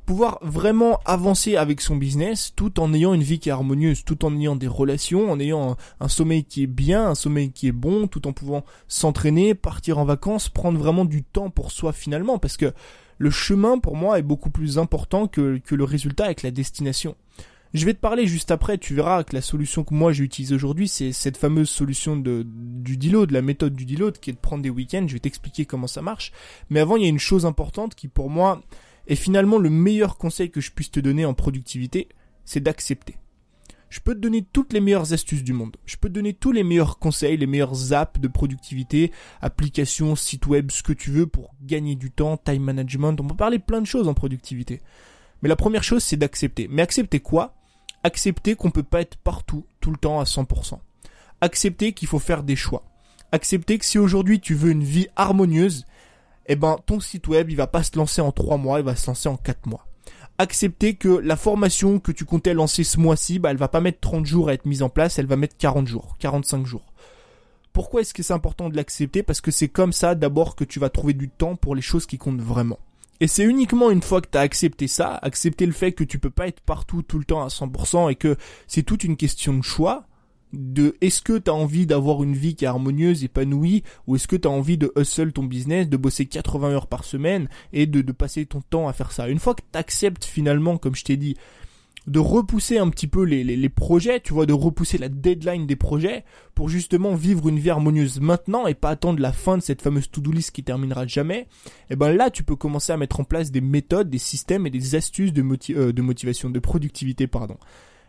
pouvoir 0.06 0.38
vraiment 0.40 0.98
avancer 1.04 1.56
avec 1.56 1.82
son 1.82 1.96
business 1.96 2.54
tout 2.56 2.80
en 2.80 2.94
ayant 2.94 3.12
une 3.12 3.22
vie 3.22 3.38
qui 3.38 3.50
est 3.50 3.52
harmonieuse, 3.52 4.02
tout 4.02 4.24
en 4.24 4.34
ayant 4.34 4.56
des 4.56 4.66
relations, 4.66 5.30
en 5.30 5.38
ayant 5.38 5.76
un, 6.00 6.08
sommeil 6.08 6.44
qui 6.44 6.62
est 6.62 6.66
bien, 6.66 7.08
un 7.08 7.14
sommeil 7.14 7.52
qui 7.52 7.68
est 7.68 7.72
bon, 7.72 8.06
tout 8.06 8.26
en 8.26 8.32
pouvant 8.32 8.64
s'entraîner, 8.88 9.54
partir 9.54 9.98
en 9.98 10.06
vacances, 10.06 10.48
prendre 10.48 10.78
vraiment 10.78 11.04
du 11.04 11.22
temps 11.22 11.50
pour 11.50 11.70
soi 11.70 11.92
finalement, 11.92 12.38
parce 12.38 12.56
que 12.56 12.72
le 13.18 13.28
chemin 13.28 13.78
pour 13.78 13.94
moi 13.94 14.18
est 14.18 14.22
beaucoup 14.22 14.48
plus 14.48 14.78
important 14.78 15.26
que, 15.26 15.58
que 15.58 15.74
le 15.74 15.84
résultat 15.84 16.24
avec 16.24 16.42
la 16.42 16.50
destination. 16.50 17.14
Je 17.74 17.84
vais 17.84 17.92
te 17.92 18.00
parler 18.00 18.26
juste 18.26 18.50
après, 18.50 18.78
tu 18.78 18.94
verras 18.94 19.24
que 19.24 19.34
la 19.34 19.42
solution 19.42 19.84
que 19.84 19.92
moi 19.92 20.12
j'utilise 20.12 20.54
aujourd'hui, 20.54 20.88
c'est 20.88 21.12
cette 21.12 21.36
fameuse 21.36 21.68
solution 21.68 22.16
de, 22.16 22.46
du 22.46 22.96
deload, 22.96 23.30
la 23.30 23.42
méthode 23.42 23.74
du 23.74 23.84
deload, 23.84 24.18
qui 24.18 24.30
est 24.30 24.32
de 24.32 24.38
prendre 24.38 24.62
des 24.62 24.70
week-ends, 24.70 25.04
je 25.06 25.12
vais 25.12 25.20
t'expliquer 25.20 25.66
comment 25.66 25.86
ça 25.86 26.00
marche. 26.00 26.32
Mais 26.70 26.80
avant, 26.80 26.96
il 26.96 27.02
y 27.02 27.06
a 27.06 27.10
une 27.10 27.18
chose 27.18 27.44
importante 27.44 27.94
qui 27.94 28.08
pour 28.08 28.30
moi 28.30 28.62
est 29.06 29.16
finalement 29.16 29.58
le 29.58 29.70
meilleur 29.70 30.16
conseil 30.16 30.50
que 30.50 30.60
je 30.60 30.70
puisse 30.70 30.90
te 30.90 31.00
donner 31.00 31.26
en 31.26 31.34
productivité, 31.34 32.08
c'est 32.44 32.60
d'accepter. 32.60 33.16
Je 33.90 34.00
peux 34.00 34.14
te 34.14 34.20
donner 34.20 34.44
toutes 34.52 34.72
les 34.72 34.80
meilleures 34.80 35.12
astuces 35.12 35.44
du 35.44 35.52
monde. 35.52 35.76
Je 35.86 35.96
peux 35.96 36.08
te 36.08 36.14
donner 36.14 36.34
tous 36.34 36.52
les 36.52 36.62
meilleurs 36.62 36.98
conseils, 36.98 37.36
les 37.38 37.46
meilleures 37.46 37.92
apps 37.92 38.20
de 38.20 38.28
productivité, 38.28 39.12
applications, 39.40 40.14
sites 40.14 40.46
web, 40.46 40.70
ce 40.70 40.82
que 40.82 40.92
tu 40.92 41.10
veux 41.10 41.26
pour 41.26 41.54
gagner 41.62 41.96
du 41.96 42.10
temps, 42.10 42.36
time 42.36 42.62
management. 42.62 43.18
On 43.20 43.26
peut 43.26 43.36
parler 43.36 43.58
plein 43.58 43.80
de 43.80 43.86
choses 43.86 44.08
en 44.08 44.14
productivité. 44.14 44.80
Mais 45.42 45.48
la 45.48 45.56
première 45.56 45.84
chose, 45.84 46.02
c'est 46.02 46.16
d'accepter. 46.16 46.68
Mais 46.68 46.82
accepter 46.82 47.20
quoi? 47.20 47.57
Accepter 48.02 48.54
qu'on 48.54 48.70
peut 48.70 48.82
pas 48.82 49.00
être 49.00 49.16
partout 49.16 49.66
tout 49.80 49.90
le 49.90 49.96
temps 49.96 50.20
à 50.20 50.24
100%. 50.24 50.78
Accepter 51.40 51.92
qu'il 51.92 52.08
faut 52.08 52.18
faire 52.18 52.42
des 52.42 52.56
choix. 52.56 52.84
Accepter 53.32 53.78
que 53.78 53.84
si 53.84 53.98
aujourd'hui 53.98 54.40
tu 54.40 54.54
veux 54.54 54.70
une 54.70 54.84
vie 54.84 55.08
harmonieuse, 55.16 55.84
eh 56.46 56.56
ben 56.56 56.78
ton 56.86 56.98
site 57.00 57.28
web 57.28 57.50
il 57.50 57.56
va 57.56 57.66
pas 57.66 57.82
se 57.82 57.96
lancer 57.96 58.20
en 58.20 58.32
3 58.32 58.56
mois, 58.56 58.80
il 58.80 58.84
va 58.84 58.96
se 58.96 59.06
lancer 59.06 59.28
en 59.28 59.36
4 59.36 59.66
mois. 59.66 59.86
Accepter 60.38 60.94
que 60.94 61.08
la 61.08 61.36
formation 61.36 61.98
que 61.98 62.12
tu 62.12 62.24
comptais 62.24 62.54
lancer 62.54 62.84
ce 62.84 62.98
mois-ci, 62.98 63.38
bah 63.38 63.50
elle 63.50 63.56
va 63.56 63.68
pas 63.68 63.80
mettre 63.80 64.00
30 64.00 64.24
jours 64.24 64.48
à 64.48 64.54
être 64.54 64.66
mise 64.66 64.82
en 64.82 64.88
place, 64.88 65.18
elle 65.18 65.26
va 65.26 65.36
mettre 65.36 65.56
40 65.56 65.86
jours, 65.86 66.16
45 66.20 66.64
jours. 66.64 66.92
Pourquoi 67.72 68.00
est-ce 68.00 68.14
que 68.14 68.22
c'est 68.22 68.32
important 68.32 68.70
de 68.70 68.76
l'accepter? 68.76 69.22
Parce 69.22 69.40
que 69.40 69.50
c'est 69.50 69.68
comme 69.68 69.92
ça 69.92 70.14
d'abord 70.14 70.56
que 70.56 70.64
tu 70.64 70.80
vas 70.80 70.90
trouver 70.90 71.12
du 71.12 71.28
temps 71.28 71.54
pour 71.54 71.74
les 71.74 71.82
choses 71.82 72.06
qui 72.06 72.18
comptent 72.18 72.40
vraiment. 72.40 72.78
Et 73.20 73.26
c'est 73.26 73.44
uniquement 73.44 73.90
une 73.90 74.02
fois 74.02 74.20
que 74.20 74.28
tu 74.30 74.38
as 74.38 74.42
accepté 74.42 74.86
ça, 74.86 75.18
accepté 75.22 75.66
le 75.66 75.72
fait 75.72 75.92
que 75.92 76.04
tu 76.04 76.18
peux 76.18 76.30
pas 76.30 76.46
être 76.46 76.60
partout 76.60 77.02
tout 77.02 77.18
le 77.18 77.24
temps 77.24 77.42
à 77.42 77.48
100% 77.48 78.10
et 78.10 78.14
que 78.14 78.36
c'est 78.66 78.84
toute 78.84 79.02
une 79.04 79.16
question 79.16 79.56
de 79.56 79.62
choix, 79.62 80.06
de 80.52 80.96
est-ce 81.00 81.20
que 81.20 81.36
tu 81.38 81.50
as 81.50 81.54
envie 81.54 81.86
d'avoir 81.86 82.22
une 82.22 82.34
vie 82.34 82.54
qui 82.54 82.64
est 82.64 82.68
harmonieuse, 82.68 83.24
épanouie, 83.24 83.82
ou 84.06 84.16
est-ce 84.16 84.28
que 84.28 84.36
tu 84.36 84.48
as 84.48 84.50
envie 84.50 84.78
de 84.78 84.92
hustle 84.96 85.32
ton 85.32 85.44
business, 85.44 85.88
de 85.88 85.96
bosser 85.96 86.26
80 86.26 86.70
heures 86.70 86.86
par 86.86 87.04
semaine 87.04 87.48
et 87.72 87.86
de, 87.86 88.00
de 88.00 88.12
passer 88.12 88.46
ton 88.46 88.60
temps 88.62 88.88
à 88.88 88.92
faire 88.92 89.12
ça. 89.12 89.28
Une 89.28 89.40
fois 89.40 89.54
que 89.54 89.62
tu 89.70 89.78
acceptes 89.78 90.24
finalement, 90.24 90.78
comme 90.78 90.94
je 90.94 91.04
t'ai 91.04 91.16
dit, 91.16 91.36
de 92.08 92.18
repousser 92.18 92.78
un 92.78 92.88
petit 92.88 93.06
peu 93.06 93.22
les, 93.22 93.44
les, 93.44 93.68
projets, 93.68 94.20
tu 94.20 94.32
vois, 94.32 94.46
de 94.46 94.52
repousser 94.52 94.98
la 94.98 95.08
deadline 95.08 95.66
des 95.66 95.76
projets 95.76 96.24
pour 96.54 96.68
justement 96.68 97.14
vivre 97.14 97.48
une 97.48 97.58
vie 97.58 97.70
harmonieuse 97.70 98.20
maintenant 98.20 98.66
et 98.66 98.74
pas 98.74 98.90
attendre 98.90 99.20
la 99.20 99.32
fin 99.32 99.58
de 99.58 99.62
cette 99.62 99.82
fameuse 99.82 100.10
to-do 100.10 100.32
list 100.32 100.52
qui 100.52 100.64
terminera 100.64 101.06
jamais, 101.06 101.40
et 101.40 101.46
eh 101.90 101.96
ben 101.96 102.12
là 102.12 102.30
tu 102.30 102.42
peux 102.42 102.56
commencer 102.56 102.92
à 102.92 102.96
mettre 102.96 103.20
en 103.20 103.24
place 103.24 103.50
des 103.50 103.60
méthodes, 103.60 104.10
des 104.10 104.18
systèmes 104.18 104.66
et 104.66 104.70
des 104.70 104.94
astuces 104.94 105.32
de, 105.32 105.44
euh, 105.70 105.92
de 105.92 106.02
motivation, 106.02 106.50
de 106.50 106.58
productivité, 106.58 107.26
pardon. 107.26 107.58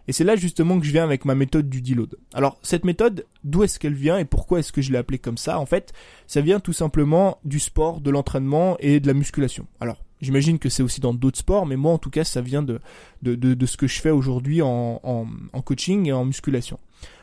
Et 0.07 0.11
c'est 0.11 0.23
là 0.23 0.35
justement 0.35 0.79
que 0.79 0.85
je 0.85 0.91
viens 0.91 1.03
avec 1.03 1.25
ma 1.25 1.35
méthode 1.35 1.69
du 1.69 1.81
deload. 1.81 2.15
Alors 2.33 2.57
cette 2.63 2.85
méthode, 2.85 3.25
d'où 3.43 3.63
est-ce 3.63 3.79
qu'elle 3.79 3.93
vient 3.93 4.17
et 4.17 4.25
pourquoi 4.25 4.59
est-ce 4.59 4.71
que 4.71 4.81
je 4.81 4.91
l'ai 4.91 4.97
appelée 4.97 5.19
comme 5.19 5.37
ça? 5.37 5.59
En 5.59 5.65
fait, 5.65 5.93
ça 6.25 6.41
vient 6.41 6.59
tout 6.59 6.73
simplement 6.73 7.37
du 7.43 7.59
sport, 7.59 8.01
de 8.01 8.09
l'entraînement 8.09 8.75
et 8.79 8.99
de 8.99 9.07
la 9.07 9.13
musculation. 9.13 9.67
Alors 9.79 10.03
J'imagine 10.21 10.59
que 10.59 10.69
c'est 10.69 10.83
aussi 10.83 10.99
dans 10.99 11.13
d'autres 11.13 11.39
sports, 11.39 11.65
mais 11.65 11.77
moi 11.77 11.93
en 11.93 11.97
tout 11.97 12.09
cas 12.09 12.23
ça 12.23 12.41
vient 12.41 12.61
de, 12.61 12.79
de, 13.21 13.35
de, 13.35 13.65
ce 13.65 13.77
que 13.77 13.87
je 13.87 14.01
fais 14.01 14.09
aujourd'hui 14.09 14.61
en, 14.61 14.99
en, 15.03 15.27
en, 15.53 15.61
coaching 15.61 16.07
et 16.07 16.13
en 16.13 16.25
musculation. 16.25 16.77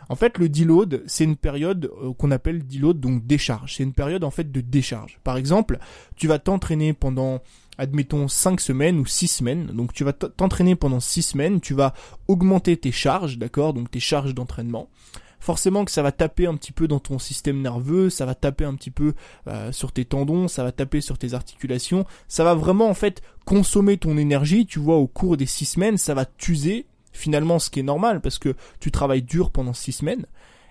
En 0.09 0.17
fait 0.17 0.39
le 0.39 0.49
deload 0.49 1.03
c'est 1.07 1.25
une 1.25 1.37
période 1.37 1.91
euh, 2.03 2.13
qu'on 2.15 2.31
appelle 2.31 2.67
deload 2.67 2.99
donc 2.99 3.27
décharge. 3.27 3.77
C'est 3.77 3.83
une 3.83 3.93
période 3.93 4.25
en 4.25 4.31
fait 4.31 4.51
de 4.51 4.61
décharge. 4.61 5.21
Par 5.25 5.37
exemple 5.37 5.79
tu 6.17 6.27
vas 6.27 6.39
t'entraîner 6.39 6.95
pendant 6.95 7.43
admettons 7.79 8.29
5 8.29 8.61
semaines 8.61 8.99
ou 8.99 9.07
6 9.07 9.29
semaines. 9.29 9.67
Donc 9.67 9.93
tu 9.93 10.05
vas 10.05 10.13
t'entraîner 10.13 10.75
pendant 10.75 11.01
6 11.01 11.23
semaines, 11.23 11.61
tu 11.61 11.75
vas 11.75 11.93
augmenter 12.29 12.77
tes 12.77 12.93
charges, 12.93 13.39
d'accord 13.39 13.75
Donc 13.75 13.91
tes 13.91 14.01
charges 14.01 14.35
d'entraînement 14.35 14.89
forcément 15.47 15.85
que 15.85 15.93
ça 15.93 16.03
va 16.03 16.11
taper 16.11 16.47
un 16.47 16.57
petit 16.57 16.73
peu 16.73 16.89
dans 16.89 16.99
ton 16.99 17.21
système 17.21 17.63
nerveux, 17.63 18.11
ça 18.11 18.27
va 18.27 18.35
taper 18.35 18.65
un 18.65 18.75
petit 18.75 18.91
peu 18.91 19.15
euh, 19.47 19.71
sur 19.71 19.93
tes 19.93 20.05
tendons, 20.05 20.49
ça 20.49 20.65
va 20.65 20.73
taper 20.73 21.01
sur 21.01 21.19
tes 21.19 21.35
articulations, 21.35 22.05
ça 22.27 22.43
va 22.43 22.55
vraiment 22.55 22.89
en 22.89 22.95
fait 22.95 23.23
consommer 23.45 23.97
ton 23.97 24.19
énergie, 24.19 24.67
tu 24.67 24.81
vois, 24.81 24.97
au 24.97 25.07
cours 25.07 25.37
des 25.37 25.47
six 25.47 25.65
semaines, 25.65 25.99
ça 25.99 26.15
va 26.15 26.25
t'user, 26.25 26.87
finalement 27.13 27.61
ce 27.61 27.71
qui 27.71 27.79
est 27.79 27.85
normal 27.85 28.21
parce 28.21 28.41
que 28.41 28.57
tu 28.81 28.91
travailles 28.91 29.23
dur 29.23 29.53
pendant 29.53 29.73
six 29.73 29.93
semaines. 29.93 30.27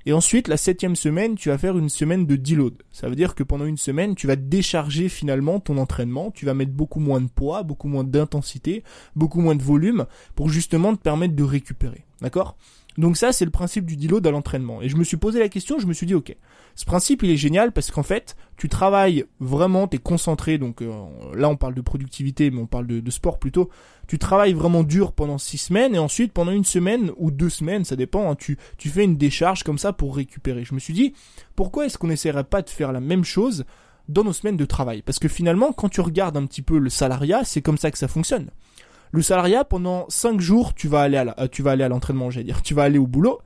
Et 0.05 0.11
ensuite, 0.11 0.49
la 0.49 0.57
septième 0.57 0.97
semaine, 0.97 1.35
tu 1.35 1.49
vas 1.49 1.57
faire 1.57 1.77
une 1.77 1.89
semaine 1.89 2.27
de 2.27 2.35
deload. 2.35 2.83
Ça 2.91 3.07
veut 3.07 3.15
dire 3.15 3.33
que 3.33 3.43
pendant 3.43 3.65
une 3.65 3.77
semaine, 3.77 4.13
tu 4.13 4.27
vas 4.27 4.35
décharger 4.35 5.07
finalement 5.07 5.61
ton 5.61 5.77
entraînement, 5.77 6.31
tu 6.31 6.45
vas 6.45 6.53
mettre 6.53 6.73
beaucoup 6.73 6.99
moins 6.99 7.21
de 7.21 7.29
poids, 7.29 7.63
beaucoup 7.63 7.87
moins 7.87 8.03
d'intensité, 8.03 8.83
beaucoup 9.15 9.39
moins 9.39 9.55
de 9.55 9.63
volume, 9.63 10.05
pour 10.35 10.49
justement 10.49 10.95
te 10.95 11.01
permettre 11.01 11.33
de 11.33 11.43
récupérer. 11.43 12.05
D'accord? 12.21 12.57
Donc 12.97 13.17
ça, 13.17 13.33
c'est 13.33 13.45
le 13.45 13.51
principe 13.51 13.85
du 13.85 13.97
deload 13.97 14.25
à 14.25 14.31
l'entraînement. 14.31 14.81
Et 14.81 14.89
je 14.89 14.95
me 14.95 15.03
suis 15.03 15.17
posé 15.17 15.39
la 15.39 15.49
question, 15.49 15.79
je 15.79 15.85
me 15.85 15.93
suis 15.93 16.05
dit, 16.05 16.13
ok, 16.13 16.35
ce 16.75 16.85
principe, 16.85 17.23
il 17.23 17.29
est 17.29 17.37
génial 17.37 17.71
parce 17.71 17.91
qu'en 17.91 18.03
fait, 18.03 18.35
tu 18.57 18.69
travailles 18.69 19.25
vraiment, 19.39 19.87
tu 19.87 19.97
es 19.97 19.99
concentré. 19.99 20.57
Donc 20.57 20.81
euh, 20.81 20.91
là, 21.33 21.49
on 21.49 21.57
parle 21.57 21.73
de 21.73 21.81
productivité, 21.81 22.51
mais 22.51 22.61
on 22.61 22.67
parle 22.67 22.87
de, 22.87 23.11
sport 23.11 23.37
plutôt. 23.37 23.69
Tu 24.07 24.17
travailles 24.17 24.53
vraiment 24.53 24.83
dur 24.83 25.11
pendant 25.11 25.37
six 25.37 25.57
semaines 25.57 25.95
et 25.95 25.99
ensuite, 25.99 26.31
pendant 26.31 26.51
une 26.51 26.63
semaine 26.63 27.11
ou 27.17 27.31
deux 27.31 27.49
semaines, 27.49 27.83
ça 27.83 27.95
dépend, 27.95 28.31
hein, 28.31 28.35
tu, 28.35 28.57
tu 28.77 28.89
fais 28.89 29.03
une 29.03 29.17
décharge 29.17 29.63
comme 29.63 29.77
ça 29.77 29.91
pour 29.93 30.15
récupérer. 30.15 30.63
Je 30.63 30.73
me 30.73 30.79
suis 30.79 30.93
dit, 30.93 31.13
pourquoi 31.55 31.85
est-ce 31.85 31.97
qu'on 31.97 32.07
n'essaierait 32.07 32.43
pas 32.45 32.61
de 32.61 32.69
faire 32.69 32.91
la 32.91 33.01
même 33.01 33.25
chose 33.25 33.65
dans 34.07 34.23
nos 34.23 34.33
semaines 34.33 34.57
de 34.57 34.65
travail? 34.65 35.01
Parce 35.01 35.19
que 35.19 35.27
finalement, 35.27 35.73
quand 35.73 35.89
tu 35.89 36.01
regardes 36.01 36.37
un 36.37 36.45
petit 36.45 36.61
peu 36.61 36.77
le 36.77 36.89
salariat, 36.89 37.43
c'est 37.43 37.61
comme 37.61 37.77
ça 37.77 37.91
que 37.91 37.97
ça 37.97 38.07
fonctionne. 38.07 38.51
Le 39.15 39.21
salariat, 39.21 39.63
pendant 39.63 40.07
5 40.09 40.41
jours, 40.41 40.73
tu 40.73 40.89
vas 40.89 40.99
aller 40.99 41.15
à 41.15 41.35
euh, 41.39 41.47
tu 41.49 41.61
vas 41.61 41.71
aller 41.71 41.85
à 41.85 41.87
l'entraînement, 41.87 42.31
j'allais 42.31 42.43
dire. 42.43 42.61
Tu 42.61 42.73
vas 42.73 42.83
aller 42.83 42.97
au 42.97 43.07
boulot, 43.07 43.39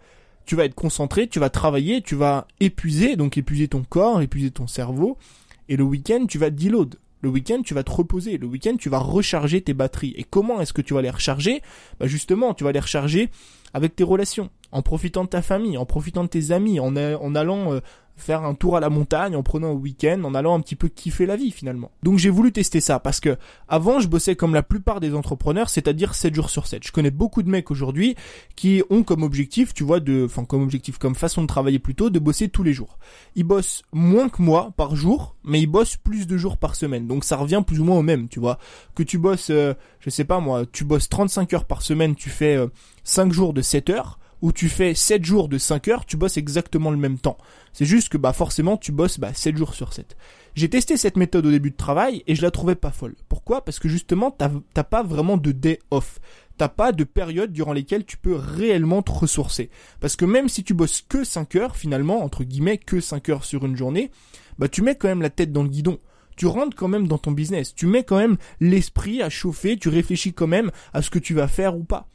tu 0.48 0.56
vas 0.56 0.66
être 0.66 0.74
concentré, 0.74 1.28
tu 1.28 1.38
vas 1.38 1.52
travailler, 1.52 2.02
tu 2.02 2.16
vas 2.16 2.48
épuiser, 2.60 3.16
donc 3.16 3.38
épuiser 3.38 3.68
ton 3.68 3.84
corps, 3.84 4.20
épuiser 4.20 4.50
ton 4.50 4.66
cerveau. 4.66 5.20
Et 5.68 5.78
le 5.78 5.84
week-end, 5.84 6.26
tu 6.28 6.40
vas 6.40 6.50
deload. 6.50 6.96
Le 7.22 7.30
week-end, 7.30 7.62
tu 7.64 7.76
vas 7.76 7.84
te 7.84 7.92
reposer. 7.92 8.40
Le 8.40 8.48
week-end, 8.48 8.78
tu 8.80 8.90
vas 8.90 8.98
recharger 8.98 9.62
tes 9.62 9.76
batteries. 9.76 10.16
Et 10.18 10.24
comment 10.24 10.60
est-ce 10.60 10.74
que 10.74 10.82
tu 10.82 10.96
vas 10.96 11.04
les 11.04 11.12
recharger 11.12 11.62
Bah 12.00 12.08
justement, 12.08 12.56
tu 12.56 12.64
vas 12.64 12.72
les 12.72 12.80
recharger 12.80 13.30
avec 13.76 13.96
tes 13.96 14.04
relations, 14.04 14.50
en 14.72 14.82
profitant 14.82 15.24
de 15.24 15.30
ta 15.30 15.42
famille, 15.42 15.78
en 15.78 15.86
profitant 15.86 16.24
de 16.24 16.30
tes 16.30 16.52
amis, 16.52 16.80
en, 16.80 16.96
allant 16.96 17.74
euh, 17.74 17.80
faire 18.20 18.44
un 18.44 18.54
tour 18.54 18.76
à 18.78 18.80
la 18.80 18.90
montagne 18.90 19.36
en 19.36 19.44
prenant 19.44 19.70
un 19.70 19.74
week-end, 19.74 20.22
en 20.24 20.36
allant 20.36 20.54
un 20.54 20.60
petit 20.60 20.76
peu 20.76 20.88
kiffer 20.90 21.26
la 21.26 21.36
vie 21.36 21.52
finalement. 21.52 21.92
Donc 22.04 22.20
j'ai 22.20 22.30
voulu 22.30 22.52
tester 22.52 22.82
ça 22.82 23.00
parce 23.00 23.20
que 23.20 23.38
avant 23.68 24.00
je 24.00 24.08
bossais 24.08 24.36
comme 24.36 24.54
la 24.54 24.64
plupart 24.64 25.00
des 25.00 25.16
entrepreneurs, 25.16 25.70
c'est-à-dire 25.70 26.14
7 26.14 26.36
jours 26.36 26.50
sur 26.50 26.68
7. 26.68 26.86
Je 26.86 26.92
connais 26.92 27.12
beaucoup 27.12 27.42
de 27.42 27.50
mecs 27.50 27.72
aujourd'hui 27.72 28.16
qui 28.56 28.84
ont 28.90 29.04
comme 29.04 29.24
objectif, 29.24 29.74
tu 29.74 29.84
vois, 29.84 30.00
de, 30.00 30.26
enfin 30.26 30.46
comme 30.46 30.62
objectif, 30.62 30.98
comme 30.98 31.16
façon 31.16 31.42
de 31.42 31.48
travailler 31.48 31.80
plutôt, 31.80 32.10
de 32.10 32.20
bosser 32.20 32.50
tous 32.50 32.64
les 32.64 32.74
jours. 32.74 33.00
Ils 33.36 33.46
bossent 33.46 33.84
moins 33.92 34.30
que 34.30 34.42
moi 34.42 34.72
par 34.76 34.96
jour, 34.96 35.36
mais 35.44 35.62
ils 35.62 35.68
bossent 35.68 35.98
plus 35.98 36.28
de 36.28 36.38
jours 36.38 36.58
par 36.58 36.76
semaine. 36.76 37.08
Donc 37.08 37.24
ça 37.24 37.38
revient 37.38 37.64
plus 37.66 37.80
ou 37.80 37.86
moins 37.86 37.98
au 37.98 38.04
même, 38.04 38.28
tu 38.28 38.40
vois. 38.40 38.60
Que 38.96 39.04
tu 39.04 39.18
bosses, 39.18 39.50
euh, 39.50 39.74
je 40.00 40.10
sais 40.10 40.26
pas 40.26 40.40
moi, 40.40 40.66
tu 40.72 40.84
bosses 40.84 41.10
35 41.10 41.54
heures 41.54 41.66
par 41.66 41.82
semaine, 41.82 42.16
tu 42.16 42.30
fais 42.30 42.58
5 43.04 43.28
euh, 43.28 43.32
jours 43.32 43.54
de 43.54 43.62
7 43.62 43.90
heures 43.90 44.20
où 44.42 44.52
tu 44.52 44.70
fais 44.70 44.94
7 44.94 45.24
jours 45.24 45.50
de 45.50 45.58
5 45.58 45.88
heures, 45.88 46.06
tu 46.06 46.18
bosses 46.18 46.38
exactement 46.38 46.92
le 46.92 46.98
même 46.98 47.18
temps. 47.18 47.38
C'est 47.74 47.86
juste 47.86 48.10
que 48.10 48.18
bah 48.18 48.34
forcément 48.34 48.78
tu 48.78 48.92
bosses 48.92 49.20
bah, 49.20 49.34
7 49.34 49.58
jours 49.58 49.74
sur 49.74 49.94
7. 49.94 50.16
J'ai 50.56 50.70
testé 50.70 50.98
cette 50.98 51.18
méthode 51.18 51.46
au 51.46 51.52
début 51.52 51.72
de 51.72 51.78
travail 51.78 52.24
et 52.28 52.36
je 52.36 52.42
la 52.42 52.52
trouvais 52.52 52.76
pas 52.76 52.92
folle. 52.92 53.16
Pourquoi? 53.28 53.64
Parce 53.64 53.80
que 53.80 53.90
justement 53.90 54.32
t'as 54.32 54.84
pas 54.84 55.04
vraiment 55.04 55.38
de 55.38 55.52
day 55.52 55.80
off. 55.92 56.20
T'as 56.58 56.68
pas 56.68 56.92
de 56.92 57.06
période 57.06 57.54
durant 57.54 57.72
lesquelles 57.72 58.06
tu 58.06 58.18
peux 58.18 58.36
réellement 58.36 59.02
te 59.02 59.12
ressourcer. 59.12 59.70
Parce 60.02 60.18
que 60.18 60.26
même 60.26 60.50
si 60.50 60.64
tu 60.64 60.74
bosses 60.74 61.02
que 61.02 61.24
5 61.24 61.56
heures, 61.56 61.78
finalement, 61.78 62.22
entre 62.22 62.44
guillemets, 62.44 62.78
que 62.78 63.00
5 63.00 63.30
heures 63.30 63.46
sur 63.46 63.66
une 63.66 63.78
journée, 63.78 64.12
bah 64.58 64.68
tu 64.68 64.82
mets 64.82 64.96
quand 64.96 65.08
même 65.08 65.22
la 65.22 65.30
tête 65.30 65.54
dans 65.54 65.64
le 65.64 65.70
guidon 65.70 66.00
tu 66.40 66.48
rentres 66.48 66.76
quand 66.76 66.88
même 66.88 67.06
dans 67.06 67.18
ton 67.18 67.34
business. 67.34 67.76
Tu 67.76 67.86
mets 67.86 68.06
quand 68.06 68.18
même 68.18 68.38
l'esprit 68.62 69.22
à 69.22 69.30
chauffer, 69.30 69.76
tu 69.76 69.90
réfléchis 69.90 70.32
quand 70.32 70.48
même 70.48 70.72
à 70.94 71.02
ce 71.02 71.10
que 71.10 71.20
tu 71.20 71.34
vas 71.34 71.50
faire 71.50 71.76
ou 71.76 71.84
pas. 71.84 72.08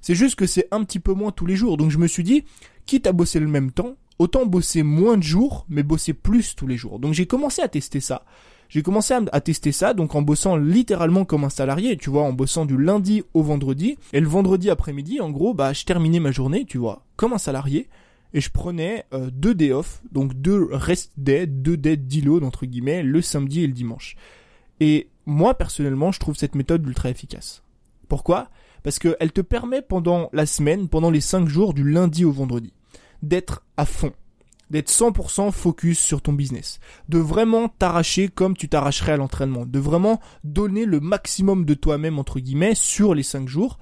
C'est 0.00 0.14
juste 0.14 0.36
que 0.36 0.46
c'est 0.46 0.68
un 0.70 0.84
petit 0.84 1.00
peu 1.00 1.12
moins 1.12 1.30
tous 1.30 1.46
les 1.46 1.56
jours. 1.56 1.76
Donc 1.76 1.90
je 1.90 1.98
me 1.98 2.06
suis 2.06 2.24
dit, 2.24 2.44
quitte 2.86 3.06
à 3.06 3.12
bosser 3.12 3.40
le 3.40 3.46
même 3.46 3.72
temps, 3.72 3.96
autant 4.18 4.46
bosser 4.46 4.82
moins 4.82 5.16
de 5.16 5.22
jours, 5.22 5.66
mais 5.68 5.82
bosser 5.82 6.12
plus 6.12 6.54
tous 6.54 6.66
les 6.66 6.76
jours. 6.76 6.98
Donc 6.98 7.14
j'ai 7.14 7.26
commencé 7.26 7.62
à 7.62 7.68
tester 7.68 8.00
ça. 8.00 8.24
J'ai 8.68 8.82
commencé 8.82 9.14
à, 9.32 9.40
tester 9.40 9.72
ça, 9.72 9.94
donc 9.94 10.14
en 10.14 10.22
bossant 10.22 10.56
littéralement 10.56 11.24
comme 11.24 11.42
un 11.42 11.50
salarié, 11.50 11.96
tu 11.96 12.08
vois, 12.08 12.22
en 12.22 12.32
bossant 12.32 12.66
du 12.66 12.78
lundi 12.78 13.24
au 13.34 13.42
vendredi. 13.42 13.98
Et 14.12 14.20
le 14.20 14.28
vendredi 14.28 14.70
après-midi, 14.70 15.20
en 15.20 15.30
gros, 15.30 15.54
bah 15.54 15.72
je 15.72 15.84
terminais 15.84 16.20
ma 16.20 16.30
journée, 16.30 16.64
tu 16.64 16.78
vois, 16.78 17.04
comme 17.16 17.32
un 17.32 17.38
salarié. 17.38 17.88
Et 18.32 18.40
je 18.40 18.48
prenais 18.48 19.06
euh, 19.12 19.28
deux 19.32 19.54
day 19.54 19.72
off, 19.72 20.02
donc 20.12 20.34
deux 20.34 20.68
rest 20.70 21.10
day, 21.16 21.48
deux 21.48 21.76
days 21.76 21.96
deload 21.96 22.44
entre 22.44 22.64
guillemets, 22.64 23.02
le 23.02 23.20
samedi 23.22 23.64
et 23.64 23.66
le 23.66 23.72
dimanche. 23.72 24.14
Et 24.78 25.08
moi 25.26 25.54
personnellement, 25.54 26.12
je 26.12 26.20
trouve 26.20 26.36
cette 26.36 26.54
méthode 26.54 26.86
ultra 26.86 27.10
efficace. 27.10 27.64
Pourquoi? 28.08 28.50
Parce 28.82 28.98
qu'elle 28.98 29.32
te 29.32 29.40
permet 29.40 29.82
pendant 29.82 30.28
la 30.32 30.46
semaine, 30.46 30.88
pendant 30.88 31.10
les 31.10 31.20
5 31.20 31.48
jours 31.48 31.74
du 31.74 31.88
lundi 31.88 32.24
au 32.24 32.32
vendredi, 32.32 32.72
d'être 33.22 33.64
à 33.76 33.84
fond, 33.86 34.12
d'être 34.70 34.90
100% 34.90 35.50
focus 35.52 35.98
sur 35.98 36.22
ton 36.22 36.32
business, 36.32 36.80
de 37.08 37.18
vraiment 37.18 37.68
t'arracher 37.68 38.28
comme 38.28 38.56
tu 38.56 38.68
t'arracherais 38.68 39.12
à 39.12 39.16
l'entraînement, 39.16 39.66
de 39.66 39.78
vraiment 39.78 40.20
donner 40.44 40.84
le 40.84 41.00
maximum 41.00 41.64
de 41.64 41.74
toi-même 41.74 42.18
entre 42.18 42.40
guillemets 42.40 42.74
sur 42.74 43.14
les 43.14 43.22
5 43.22 43.48
jours 43.48 43.78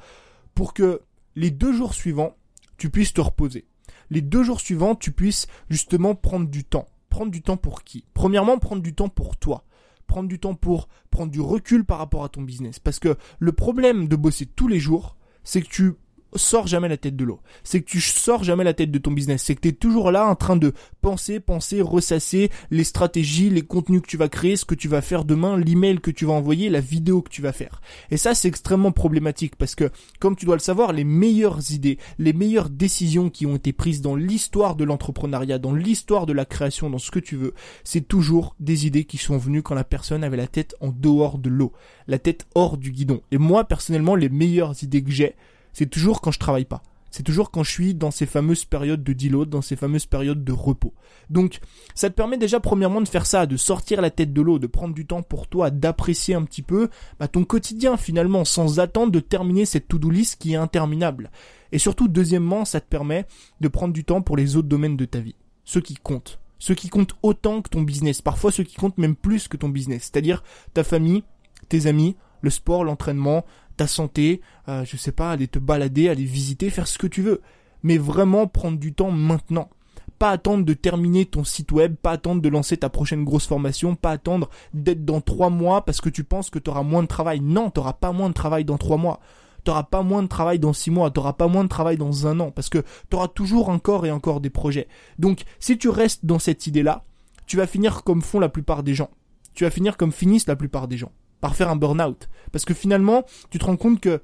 pour 0.54 0.74
que 0.74 1.02
les 1.36 1.50
deux 1.50 1.72
jours 1.72 1.94
suivants, 1.94 2.36
tu 2.78 2.90
puisses 2.90 3.12
te 3.12 3.20
reposer. 3.20 3.66
Les 4.10 4.22
deux 4.22 4.42
jours 4.42 4.60
suivants, 4.60 4.94
tu 4.94 5.12
puisses 5.12 5.46
justement 5.68 6.14
prendre 6.14 6.48
du 6.48 6.64
temps. 6.64 6.88
Prendre 7.10 7.30
du 7.30 7.42
temps 7.42 7.56
pour 7.56 7.84
qui? 7.84 8.04
Premièrement, 8.14 8.58
prendre 8.58 8.82
du 8.82 8.94
temps 8.94 9.08
pour 9.08 9.36
toi 9.36 9.64
prendre 10.08 10.28
du 10.28 10.40
temps 10.40 10.56
pour 10.56 10.88
prendre 11.10 11.30
du 11.30 11.40
recul 11.40 11.84
par 11.84 11.98
rapport 11.98 12.24
à 12.24 12.28
ton 12.28 12.42
business. 12.42 12.80
Parce 12.80 12.98
que 12.98 13.16
le 13.38 13.52
problème 13.52 14.08
de 14.08 14.16
bosser 14.16 14.46
tous 14.46 14.66
les 14.66 14.80
jours, 14.80 15.16
c'est 15.44 15.62
que 15.62 15.68
tu 15.68 15.92
sors 16.34 16.66
jamais 16.66 16.88
la 16.88 16.96
tête 16.96 17.16
de 17.16 17.24
l'eau. 17.24 17.40
C'est 17.64 17.80
que 17.80 17.90
tu 17.90 18.00
sors 18.00 18.44
jamais 18.44 18.64
la 18.64 18.74
tête 18.74 18.90
de 18.90 18.98
ton 18.98 19.10
business. 19.10 19.42
C'est 19.42 19.54
que 19.54 19.60
tu 19.60 19.68
es 19.68 19.72
toujours 19.72 20.10
là 20.10 20.26
en 20.26 20.34
train 20.34 20.56
de 20.56 20.72
penser, 21.00 21.40
penser, 21.40 21.80
ressasser 21.80 22.50
les 22.70 22.84
stratégies, 22.84 23.50
les 23.50 23.62
contenus 23.62 24.02
que 24.02 24.06
tu 24.06 24.16
vas 24.16 24.28
créer, 24.28 24.56
ce 24.56 24.64
que 24.64 24.74
tu 24.74 24.88
vas 24.88 25.00
faire 25.00 25.24
demain, 25.24 25.56
l'email 25.56 26.00
que 26.00 26.10
tu 26.10 26.24
vas 26.24 26.34
envoyer, 26.34 26.70
la 26.70 26.80
vidéo 26.80 27.22
que 27.22 27.30
tu 27.30 27.42
vas 27.42 27.52
faire. 27.52 27.80
Et 28.10 28.16
ça, 28.16 28.34
c'est 28.34 28.48
extrêmement 28.48 28.92
problématique 28.92 29.56
parce 29.56 29.74
que, 29.74 29.90
comme 30.18 30.36
tu 30.36 30.46
dois 30.46 30.56
le 30.56 30.60
savoir, 30.60 30.92
les 30.92 31.04
meilleures 31.04 31.72
idées, 31.72 31.98
les 32.18 32.32
meilleures 32.32 32.70
décisions 32.70 33.30
qui 33.30 33.46
ont 33.46 33.56
été 33.56 33.72
prises 33.72 34.00
dans 34.00 34.16
l'histoire 34.16 34.76
de 34.76 34.84
l'entrepreneuriat, 34.84 35.58
dans 35.58 35.74
l'histoire 35.74 36.26
de 36.26 36.32
la 36.32 36.44
création, 36.44 36.90
dans 36.90 36.98
ce 36.98 37.10
que 37.10 37.18
tu 37.18 37.36
veux, 37.36 37.54
c'est 37.84 38.06
toujours 38.06 38.54
des 38.60 38.86
idées 38.86 39.04
qui 39.04 39.18
sont 39.18 39.38
venues 39.38 39.62
quand 39.62 39.74
la 39.74 39.84
personne 39.84 40.24
avait 40.24 40.36
la 40.36 40.46
tête 40.46 40.74
en 40.80 40.88
dehors 40.88 41.38
de 41.38 41.48
l'eau, 41.48 41.72
la 42.06 42.18
tête 42.18 42.46
hors 42.54 42.76
du 42.76 42.92
guidon. 42.92 43.20
Et 43.30 43.38
moi, 43.38 43.64
personnellement, 43.64 44.14
les 44.14 44.28
meilleures 44.28 44.74
idées 44.82 45.02
que 45.02 45.10
j'ai, 45.10 45.34
c'est 45.72 45.90
toujours 45.90 46.20
quand 46.20 46.30
je 46.30 46.38
travaille 46.38 46.64
pas. 46.64 46.82
C'est 47.10 47.22
toujours 47.22 47.50
quand 47.50 47.62
je 47.62 47.70
suis 47.70 47.94
dans 47.94 48.10
ces 48.10 48.26
fameuses 48.26 48.64
périodes 48.64 49.02
de 49.02 49.12
deload, 49.12 49.48
dans 49.48 49.62
ces 49.62 49.76
fameuses 49.76 50.06
périodes 50.06 50.44
de 50.44 50.52
repos. 50.52 50.92
Donc, 51.30 51.60
ça 51.94 52.10
te 52.10 52.14
permet 52.14 52.36
déjà 52.36 52.60
premièrement 52.60 53.00
de 53.00 53.08
faire 53.08 53.26
ça, 53.26 53.46
de 53.46 53.56
sortir 53.56 54.00
la 54.00 54.10
tête 54.10 54.32
de 54.32 54.42
l'eau, 54.42 54.58
de 54.58 54.66
prendre 54.66 54.94
du 54.94 55.06
temps 55.06 55.22
pour 55.22 55.48
toi, 55.48 55.70
d'apprécier 55.70 56.34
un 56.34 56.44
petit 56.44 56.62
peu 56.62 56.90
bah, 57.18 57.28
ton 57.28 57.44
quotidien 57.44 57.96
finalement, 57.96 58.44
sans 58.44 58.78
attendre 58.78 59.12
de 59.12 59.20
terminer 59.20 59.64
cette 59.64 59.88
to-do 59.88 60.10
list 60.10 60.36
qui 60.36 60.52
est 60.52 60.56
interminable. 60.56 61.30
Et 61.72 61.78
surtout, 61.78 62.08
deuxièmement, 62.08 62.64
ça 62.64 62.80
te 62.80 62.88
permet 62.88 63.26
de 63.60 63.68
prendre 63.68 63.94
du 63.94 64.04
temps 64.04 64.22
pour 64.22 64.36
les 64.36 64.56
autres 64.56 64.68
domaines 64.68 64.96
de 64.96 65.04
ta 65.04 65.20
vie, 65.20 65.36
ceux 65.64 65.80
qui 65.80 65.94
comptent, 65.94 66.38
ceux 66.58 66.74
qui 66.74 66.88
comptent 66.88 67.14
autant 67.22 67.62
que 67.62 67.70
ton 67.70 67.82
business, 67.82 68.22
parfois 68.22 68.52
ceux 68.52 68.64
qui 68.64 68.76
comptent 68.76 68.98
même 68.98 69.16
plus 69.16 69.48
que 69.48 69.56
ton 69.56 69.68
business, 69.68 70.10
c'est-à-dire 70.12 70.42
ta 70.74 70.84
famille, 70.84 71.24
tes 71.68 71.86
amis, 71.86 72.16
le 72.40 72.50
sport, 72.50 72.84
l'entraînement, 72.84 73.44
ta 73.76 73.86
santé, 73.86 74.42
euh, 74.68 74.84
je 74.84 74.96
sais 74.96 75.12
pas, 75.12 75.30
aller 75.30 75.48
te 75.48 75.58
balader, 75.58 76.08
aller 76.08 76.24
visiter, 76.24 76.68
faire 76.68 76.86
ce 76.86 76.98
que 76.98 77.06
tu 77.06 77.22
veux. 77.22 77.40
Mais 77.82 77.96
vraiment 77.96 78.46
prendre 78.46 78.78
du 78.78 78.92
temps 78.92 79.10
maintenant. 79.10 79.70
Pas 80.18 80.30
attendre 80.30 80.64
de 80.64 80.74
terminer 80.74 81.26
ton 81.26 81.44
site 81.44 81.70
web, 81.70 81.94
pas 81.94 82.10
attendre 82.10 82.42
de 82.42 82.48
lancer 82.48 82.76
ta 82.76 82.90
prochaine 82.90 83.24
grosse 83.24 83.46
formation, 83.46 83.94
pas 83.94 84.10
attendre 84.10 84.50
d'être 84.74 85.04
dans 85.04 85.20
trois 85.20 85.48
mois 85.48 85.84
parce 85.84 86.00
que 86.00 86.08
tu 86.08 86.24
penses 86.24 86.50
que 86.50 86.58
tu 86.58 86.70
auras 86.70 86.82
moins 86.82 87.02
de 87.02 87.08
travail. 87.08 87.40
Non, 87.40 87.70
tu 87.70 87.80
pas 88.00 88.12
moins 88.12 88.28
de 88.28 88.34
travail 88.34 88.64
dans 88.64 88.78
trois 88.78 88.96
mois. 88.96 89.20
Tu 89.64 89.70
pas 89.90 90.02
moins 90.02 90.22
de 90.22 90.28
travail 90.28 90.58
dans 90.58 90.72
six 90.72 90.90
mois, 90.90 91.10
tu 91.10 91.20
pas 91.36 91.48
moins 91.48 91.62
de 91.62 91.68
travail 91.68 91.98
dans 91.98 92.26
un 92.26 92.40
an, 92.40 92.50
parce 92.50 92.70
que 92.70 92.78
tu 93.10 93.16
auras 93.16 93.28
toujours 93.28 93.68
encore 93.68 94.06
et 94.06 94.10
encore 94.10 94.40
des 94.40 94.50
projets. 94.50 94.88
Donc, 95.18 95.42
si 95.60 95.76
tu 95.76 95.90
restes 95.90 96.24
dans 96.24 96.38
cette 96.38 96.66
idée-là, 96.66 97.04
tu 97.46 97.58
vas 97.58 97.66
finir 97.66 98.02
comme 98.02 98.22
font 98.22 98.40
la 98.40 98.48
plupart 98.48 98.82
des 98.82 98.94
gens. 98.94 99.10
Tu 99.54 99.64
vas 99.64 99.70
finir 99.70 99.96
comme 99.96 100.12
finissent 100.12 100.46
la 100.46 100.56
plupart 100.56 100.88
des 100.88 100.96
gens 100.96 101.12
par 101.40 101.56
faire 101.56 101.70
un 101.70 101.76
burn-out. 101.76 102.28
Parce 102.52 102.64
que 102.64 102.74
finalement, 102.74 103.24
tu 103.50 103.58
te 103.58 103.64
rends 103.64 103.76
compte 103.76 104.00
que 104.00 104.20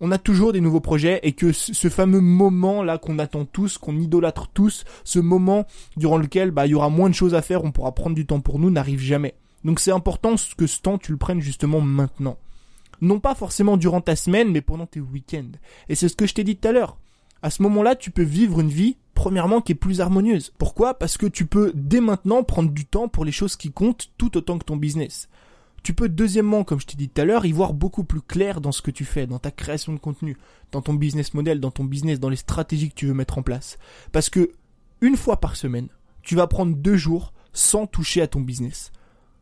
on 0.00 0.10
a 0.10 0.18
toujours 0.18 0.52
des 0.52 0.60
nouveaux 0.60 0.80
projets 0.80 1.20
et 1.22 1.32
que 1.32 1.52
ce 1.52 1.88
fameux 1.88 2.20
moment 2.20 2.82
là 2.82 2.98
qu'on 2.98 3.18
attend 3.18 3.44
tous, 3.44 3.78
qu'on 3.78 3.96
idolâtre 3.96 4.48
tous, 4.48 4.84
ce 5.04 5.18
moment 5.18 5.66
durant 5.96 6.18
lequel 6.18 6.50
bah 6.50 6.66
il 6.66 6.70
y 6.70 6.74
aura 6.74 6.90
moins 6.90 7.08
de 7.08 7.14
choses 7.14 7.34
à 7.34 7.42
faire, 7.42 7.64
on 7.64 7.70
pourra 7.70 7.92
prendre 7.92 8.16
du 8.16 8.26
temps 8.26 8.40
pour 8.40 8.58
nous, 8.58 8.70
n'arrive 8.70 9.00
jamais. 9.00 9.34
Donc 9.64 9.80
c'est 9.80 9.92
important 9.92 10.34
que 10.58 10.66
ce 10.66 10.80
temps 10.80 10.98
tu 10.98 11.12
le 11.12 11.16
prennes 11.16 11.40
justement 11.40 11.80
maintenant. 11.80 12.36
Non 13.00 13.20
pas 13.20 13.34
forcément 13.34 13.76
durant 13.76 14.00
ta 14.00 14.16
semaine, 14.16 14.50
mais 14.50 14.60
pendant 14.60 14.86
tes 14.86 15.00
week-ends. 15.00 15.52
Et 15.88 15.94
c'est 15.94 16.08
ce 16.08 16.16
que 16.16 16.26
je 16.26 16.34
t'ai 16.34 16.44
dit 16.44 16.56
tout 16.56 16.68
à 16.68 16.72
l'heure. 16.72 16.98
À 17.42 17.50
ce 17.50 17.62
moment-là, 17.62 17.94
tu 17.94 18.10
peux 18.10 18.22
vivre 18.22 18.60
une 18.60 18.70
vie, 18.70 18.96
premièrement, 19.14 19.60
qui 19.60 19.72
est 19.72 19.74
plus 19.74 20.00
harmonieuse. 20.00 20.52
Pourquoi? 20.56 20.94
Parce 20.94 21.18
que 21.18 21.26
tu 21.26 21.44
peux 21.44 21.72
dès 21.74 22.00
maintenant 22.00 22.42
prendre 22.42 22.70
du 22.70 22.86
temps 22.86 23.08
pour 23.08 23.24
les 23.24 23.32
choses 23.32 23.56
qui 23.56 23.70
comptent 23.70 24.10
tout 24.16 24.36
autant 24.38 24.58
que 24.58 24.64
ton 24.64 24.76
business. 24.76 25.28
Tu 25.84 25.92
peux 25.92 26.08
deuxièmement, 26.08 26.64
comme 26.64 26.80
je 26.80 26.86
t'ai 26.86 26.96
dit 26.96 27.10
tout 27.10 27.20
à 27.20 27.26
l'heure, 27.26 27.44
y 27.44 27.52
voir 27.52 27.74
beaucoup 27.74 28.04
plus 28.04 28.22
clair 28.22 28.62
dans 28.62 28.72
ce 28.72 28.80
que 28.80 28.90
tu 28.90 29.04
fais, 29.04 29.26
dans 29.26 29.38
ta 29.38 29.50
création 29.50 29.92
de 29.92 29.98
contenu, 29.98 30.38
dans 30.72 30.80
ton 30.80 30.94
business 30.94 31.34
model, 31.34 31.60
dans 31.60 31.70
ton 31.70 31.84
business, 31.84 32.18
dans 32.18 32.30
les 32.30 32.36
stratégies 32.36 32.88
que 32.88 32.94
tu 32.94 33.06
veux 33.06 33.12
mettre 33.12 33.36
en 33.36 33.42
place. 33.42 33.76
Parce 34.10 34.30
que 34.30 34.50
une 35.02 35.18
fois 35.18 35.40
par 35.40 35.56
semaine, 35.56 35.88
tu 36.22 36.36
vas 36.36 36.46
prendre 36.46 36.74
deux 36.74 36.96
jours 36.96 37.34
sans 37.52 37.86
toucher 37.86 38.22
à 38.22 38.26
ton 38.26 38.40
business, 38.40 38.92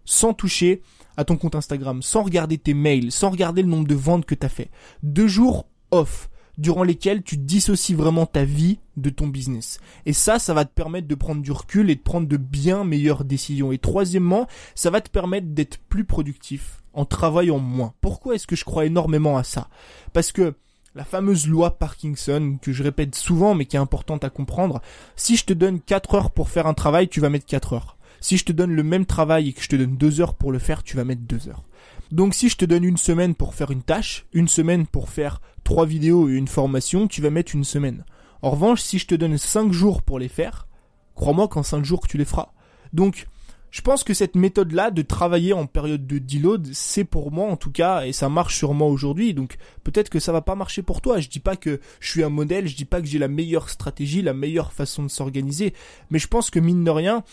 sans 0.05 0.35
toucher 0.35 0.83
à 1.17 1.25
ton 1.25 1.37
compte 1.37 1.55
Instagram, 1.55 2.03
sans 2.03 2.25
regarder 2.25 2.59
tes 2.59 2.75
mails, 2.75 3.13
sans 3.13 3.31
regarder 3.31 3.63
le 3.63 3.69
nombre 3.69 3.87
de 3.87 3.95
ventes 3.95 4.27
que 4.27 4.35
tu 4.35 4.45
as 4.45 4.49
fait. 4.49 4.71
Deux 5.05 5.29
jours 5.29 5.69
off. 5.93 6.29
Durant 6.59 6.83
lesquelles 6.83 7.23
tu 7.23 7.37
dissocies 7.37 7.95
vraiment 7.95 8.27
ta 8.27 8.45
vie 8.45 8.79
de 8.97 9.11
ton 9.11 9.27
business. 9.27 9.79
Et 10.07 10.13
ça, 10.13 10.39
ça 10.39 10.55
va 10.55 10.65
te 10.65 10.73
permettre 10.73 11.09
de 11.09 11.15
prendre 11.15 11.43
du 11.43 11.53
recul 11.53 11.91
et 11.91 11.95
de 11.95 12.01
prendre 12.01 12.29
de 12.29 12.37
bien 12.37 12.85
meilleures 12.85 13.25
décisions. 13.25 13.73
Et 13.73 13.79
troisièmement, 13.79 14.47
ça 14.75 14.91
va 14.91 15.01
te 15.01 15.11
permettre 15.11 15.49
d'être 15.49 15.79
plus 15.89 16.05
productif 16.05 16.83
en 16.93 17.05
travaillant 17.05 17.59
moins. 17.59 17.95
Pourquoi 18.01 18.35
est-ce 18.35 18.47
que 18.47 18.57
je 18.57 18.65
crois 18.65 18.85
énormément 18.85 19.37
à 19.39 19.45
ça? 19.45 19.69
Parce 20.13 20.33
que 20.33 20.55
la 20.95 21.05
fameuse 21.05 21.49
loi 21.49 21.79
Parkinson, 21.79 22.59
que 22.61 22.73
je 22.73 22.83
répète 22.83 23.15
souvent 23.15 23.55
mais 23.55 23.65
qui 23.65 23.77
est 23.77 23.81
importante 23.81 24.25
à 24.25 24.31
comprendre, 24.31 24.83
si 25.17 25.37
je 25.37 25.45
te 25.45 25.55
donne 25.55 25.81
4 25.81 26.15
heures 26.15 26.31
pour 26.31 26.51
faire 26.51 26.67
un 26.67 26.75
travail, 26.75 27.09
tu 27.09 27.21
vas 27.21 27.31
mettre 27.31 27.47
4 27.47 27.73
heures. 27.73 27.97
Si 28.21 28.37
je 28.37 28.45
te 28.45 28.53
donne 28.53 28.73
le 28.73 28.83
même 28.83 29.07
travail 29.07 29.49
et 29.49 29.53
que 29.53 29.63
je 29.63 29.69
te 29.69 29.77
donne 29.77 29.97
2 29.97 30.21
heures 30.21 30.35
pour 30.35 30.53
le 30.53 30.59
faire, 30.59 30.83
tu 30.83 30.97
vas 30.97 31.05
mettre 31.05 31.23
2 31.23 31.49
heures. 31.49 31.65
Donc 32.13 32.35
si 32.35 32.51
je 32.51 32.57
te 32.57 32.67
donne 32.67 32.85
une 32.85 32.99
semaine 32.99 33.35
pour 33.35 33.55
faire 33.55 33.71
une 33.71 33.83
tâche, 33.83 34.27
une 34.35 34.47
semaine 34.47 34.87
pour 34.87 35.09
faire 35.09 35.41
trois 35.65 35.87
vidéos 35.87 36.29
et 36.29 36.35
une 36.35 36.47
formation, 36.47 37.09
tu 37.09 37.23
vas 37.23 37.31
mettre 37.31 37.55
une 37.55 37.65
semaine. 37.65 38.05
En 38.43 38.51
revanche, 38.51 38.83
si 38.83 38.99
je 38.99 39.07
te 39.07 39.15
donne 39.15 39.39
5 39.39 39.73
jours 39.73 40.03
pour 40.03 40.19
les 40.19 40.29
faire, 40.29 40.69
crois-moi 41.15 41.49
qu'en 41.49 41.63
5 41.63 41.87
jours 41.87 42.07
tu 42.07 42.19
les 42.19 42.27
feras. 42.27 42.53
Donc 42.93 43.29
je 43.71 43.81
pense 43.81 44.05
que 44.05 44.13
cette 44.13 44.35
méthode-là 44.35 44.91
de 44.91 45.01
travailler 45.01 45.55
en 45.55 45.65
période 45.65 46.07
de 46.07 46.19
deload, 46.19 46.69
c'est 46.75 47.05
pour 47.05 47.33
moi 47.33 47.49
en 47.49 47.57
tout 47.57 47.73
cas, 47.73 48.05
et 48.05 48.13
ça 48.13 48.29
marche 48.29 48.59
sur 48.59 48.75
moi 48.75 48.89
aujourd'hui. 48.89 49.33
Donc 49.33 49.57
peut-être 49.83 50.11
que 50.11 50.21
ça 50.21 50.33
va 50.33 50.43
pas 50.43 50.55
marcher 50.55 50.83
pour 50.83 51.01
toi. 51.01 51.19
Je 51.19 51.31
dis 51.31 51.41
pas 51.41 51.57
que 51.57 51.81
je 51.99 52.11
suis 52.11 52.23
un 52.23 52.29
modèle, 52.29 52.69
je 52.69 52.77
dis 52.77 52.85
pas 52.85 53.01
que 53.01 53.07
j'ai 53.07 53.19
la 53.19 53.29
meilleure 53.29 53.71
stratégie, 53.71 54.21
la 54.21 54.35
meilleure 54.35 54.75
façon 54.75 55.03
de 55.03 55.09
s'organiser, 55.09 55.73
mais 56.11 56.19
je 56.19 56.29
pense 56.29 56.51
que 56.51 56.61
mine 56.61 56.85
de 56.85 56.91
rien, 56.91 57.25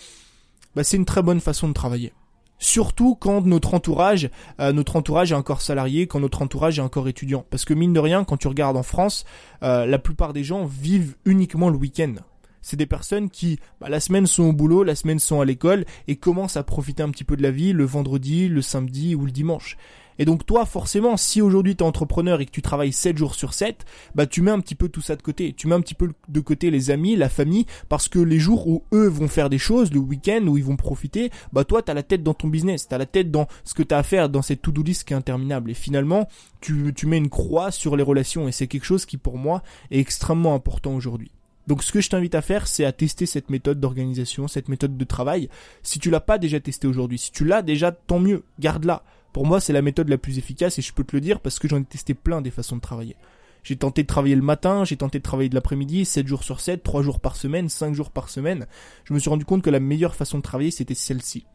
bah, 0.73 0.85
c'est 0.85 0.95
une 0.95 1.03
très 1.03 1.21
bonne 1.21 1.41
façon 1.41 1.67
de 1.67 1.73
travailler. 1.73 2.13
Surtout 2.59 3.15
quand 3.15 3.45
notre 3.45 3.73
entourage, 3.73 4.29
euh, 4.59 4.73
notre 4.73 4.97
entourage 4.97 5.31
est 5.31 5.35
encore 5.35 5.61
salarié, 5.61 6.07
quand 6.07 6.19
notre 6.19 6.41
entourage 6.41 6.77
est 6.77 6.81
encore 6.81 7.07
étudiant. 7.07 7.45
Parce 7.49 7.65
que 7.65 7.73
mine 7.73 7.93
de 7.93 7.99
rien, 7.99 8.23
quand 8.25 8.37
tu 8.37 8.47
regardes 8.47 8.77
en 8.77 8.83
France, 8.83 9.25
euh, 9.63 9.85
la 9.85 9.97
plupart 9.97 10.33
des 10.33 10.43
gens 10.43 10.65
vivent 10.65 11.15
uniquement 11.25 11.69
le 11.69 11.77
week-end 11.77 12.15
c'est 12.61 12.75
des 12.75 12.85
personnes 12.85 13.29
qui, 13.29 13.59
bah, 13.79 13.89
la 13.89 13.99
semaine 13.99 14.27
sont 14.27 14.43
au 14.43 14.53
boulot, 14.53 14.83
la 14.83 14.95
semaine 14.95 15.19
sont 15.19 15.41
à 15.41 15.45
l'école 15.45 15.85
et 16.07 16.17
commencent 16.17 16.57
à 16.57 16.63
profiter 16.63 17.03
un 17.03 17.09
petit 17.09 17.23
peu 17.23 17.37
de 17.37 17.41
la 17.41 17.51
vie 17.51 17.73
le 17.73 17.85
vendredi, 17.85 18.47
le 18.47 18.61
samedi 18.61 19.15
ou 19.15 19.25
le 19.25 19.31
dimanche. 19.31 19.77
Et 20.19 20.25
donc 20.25 20.45
toi, 20.45 20.65
forcément, 20.65 21.17
si 21.17 21.41
aujourd'hui 21.41 21.75
tu 21.75 21.83
es 21.83 21.87
entrepreneur 21.87 22.41
et 22.41 22.45
que 22.45 22.51
tu 22.51 22.61
travailles 22.61 22.91
7 22.91 23.17
jours 23.17 23.33
sur 23.33 23.53
7, 23.53 23.85
bah 24.13 24.27
tu 24.27 24.41
mets 24.41 24.51
un 24.51 24.59
petit 24.59 24.75
peu 24.75 24.89
tout 24.89 25.01
ça 25.01 25.15
de 25.15 25.21
côté. 25.21 25.53
Tu 25.53 25.67
mets 25.67 25.75
un 25.75 25.81
petit 25.81 25.95
peu 25.95 26.11
de 26.27 26.39
côté 26.41 26.69
les 26.69 26.91
amis, 26.91 27.15
la 27.15 27.29
famille, 27.29 27.65
parce 27.87 28.09
que 28.09 28.19
les 28.19 28.37
jours 28.37 28.67
où 28.67 28.83
eux 28.93 29.07
vont 29.07 29.29
faire 29.29 29.49
des 29.49 29.57
choses, 29.57 29.91
le 29.93 29.99
week-end 29.99 30.45
où 30.45 30.57
ils 30.57 30.63
vont 30.63 30.75
profiter, 30.75 31.31
bah 31.53 31.63
toi 31.63 31.81
tu 31.81 31.89
as 31.89 31.93
la 31.93 32.03
tête 32.03 32.21
dans 32.21 32.33
ton 32.33 32.49
business, 32.49 32.87
tu 32.87 32.93
as 32.93 32.97
la 32.97 33.05
tête 33.05 33.31
dans 33.31 33.47
ce 33.63 33.73
que 33.73 33.81
tu 33.81 33.95
as 33.95 33.99
à 33.99 34.03
faire 34.03 34.29
dans 34.29 34.41
cette 34.41 34.61
to-do 34.61 34.83
list 34.83 35.05
qui 35.05 35.13
est 35.13 35.17
interminable. 35.17 35.71
Et 35.71 35.73
finalement, 35.73 36.27
tu, 36.61 36.93
tu 36.93 37.07
mets 37.07 37.17
une 37.17 37.29
croix 37.29 37.71
sur 37.71 37.95
les 37.95 38.03
relations 38.03 38.47
et 38.47 38.51
c'est 38.51 38.67
quelque 38.67 38.85
chose 38.85 39.05
qui 39.05 39.17
pour 39.17 39.37
moi 39.37 39.63
est 39.89 39.99
extrêmement 39.99 40.53
important 40.53 40.93
aujourd'hui. 40.93 41.31
Donc 41.67 41.83
ce 41.83 41.91
que 41.91 42.01
je 42.01 42.09
t'invite 42.09 42.33
à 42.33 42.41
faire, 42.41 42.67
c'est 42.67 42.83
à 42.83 42.91
tester 42.91 43.27
cette 43.27 43.51
méthode 43.51 43.79
d'organisation, 43.79 44.47
cette 44.47 44.69
méthode 44.69 44.97
de 44.97 45.03
travail. 45.05 45.49
Si 45.83 45.99
tu 45.99 46.09
l'as 46.09 46.19
pas 46.19 46.39
déjà 46.39 46.59
testé 46.59 46.87
aujourd'hui, 46.87 47.19
si 47.19 47.31
tu 47.31 47.45
l'as 47.45 47.61
déjà, 47.61 47.91
tant 47.91 48.19
mieux, 48.19 48.43
garde-la. 48.59 49.03
Pour 49.33 49.45
moi, 49.45 49.59
c'est 49.59 49.73
la 49.73 49.81
méthode 49.81 50.09
la 50.09 50.17
plus 50.17 50.37
efficace 50.37 50.79
et 50.79 50.81
je 50.81 50.93
peux 50.93 51.03
te 51.03 51.15
le 51.15 51.21
dire 51.21 51.39
parce 51.39 51.59
que 51.59 51.67
j'en 51.67 51.79
ai 51.79 51.85
testé 51.85 52.13
plein 52.13 52.41
des 52.41 52.51
façons 52.51 52.75
de 52.75 52.81
travailler. 52.81 53.15
J'ai 53.63 53.75
tenté 53.75 54.03
de 54.03 54.07
travailler 54.07 54.35
le 54.35 54.41
matin, 54.41 54.85
j'ai 54.85 54.97
tenté 54.97 55.19
de 55.19 55.23
travailler 55.23 55.49
de 55.49 55.55
l'après-midi, 55.55 56.05
7 56.05 56.27
jours 56.27 56.43
sur 56.43 56.61
7, 56.61 56.81
3 56.81 57.01
jours 57.01 57.19
par 57.19 57.35
semaine, 57.35 57.69
5 57.69 57.93
jours 57.93 58.11
par 58.11 58.29
semaine. 58.29 58.67
Je 59.03 59.13
me 59.13 59.19
suis 59.19 59.29
rendu 59.29 59.45
compte 59.45 59.61
que 59.61 59.69
la 59.69 59.79
meilleure 59.79 60.15
façon 60.15 60.37
de 60.37 60.43
travailler, 60.43 60.71
c'était 60.71 60.95
celle-ci. 60.95 61.45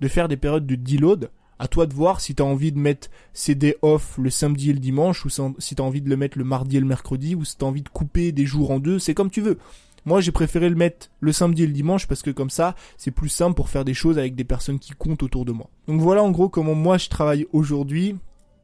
De 0.00 0.08
faire 0.08 0.28
des 0.28 0.36
périodes 0.36 0.66
de 0.66 0.74
deload, 0.74 1.30
à 1.58 1.68
toi 1.68 1.86
de 1.86 1.94
voir 1.94 2.20
si 2.20 2.34
tu 2.34 2.42
as 2.42 2.46
envie 2.46 2.72
de 2.72 2.78
mettre 2.78 3.08
CD 3.32 3.76
off 3.82 4.18
le 4.18 4.30
samedi 4.30 4.70
et 4.70 4.72
le 4.72 4.80
dimanche, 4.80 5.24
ou 5.24 5.30
si 5.30 5.74
tu 5.74 5.82
as 5.82 5.84
envie 5.84 6.02
de 6.02 6.10
le 6.10 6.16
mettre 6.16 6.38
le 6.38 6.44
mardi 6.44 6.76
et 6.76 6.80
le 6.80 6.86
mercredi, 6.86 7.36
ou 7.36 7.44
si 7.44 7.56
tu 7.56 7.64
as 7.64 7.68
envie 7.68 7.82
de 7.82 7.88
couper 7.88 8.32
des 8.32 8.46
jours 8.46 8.72
en 8.72 8.80
deux, 8.80 8.98
c'est 8.98 9.14
comme 9.14 9.30
tu 9.30 9.40
veux. 9.40 9.58
Moi, 10.04 10.20
j'ai 10.20 10.32
préféré 10.32 10.68
le 10.68 10.76
mettre 10.76 11.08
le 11.20 11.32
samedi 11.32 11.62
et 11.62 11.66
le 11.66 11.72
dimanche 11.72 12.06
parce 12.06 12.22
que 12.22 12.30
comme 12.30 12.50
ça, 12.50 12.74
c'est 12.96 13.10
plus 13.10 13.28
simple 13.28 13.54
pour 13.54 13.68
faire 13.68 13.84
des 13.84 13.94
choses 13.94 14.18
avec 14.18 14.34
des 14.34 14.44
personnes 14.44 14.78
qui 14.78 14.92
comptent 14.92 15.22
autour 15.22 15.44
de 15.44 15.52
moi. 15.52 15.70
Donc 15.88 16.00
voilà 16.00 16.22
en 16.22 16.30
gros 16.30 16.48
comment 16.48 16.74
moi 16.74 16.98
je 16.98 17.08
travaille 17.08 17.46
aujourd'hui 17.52 18.16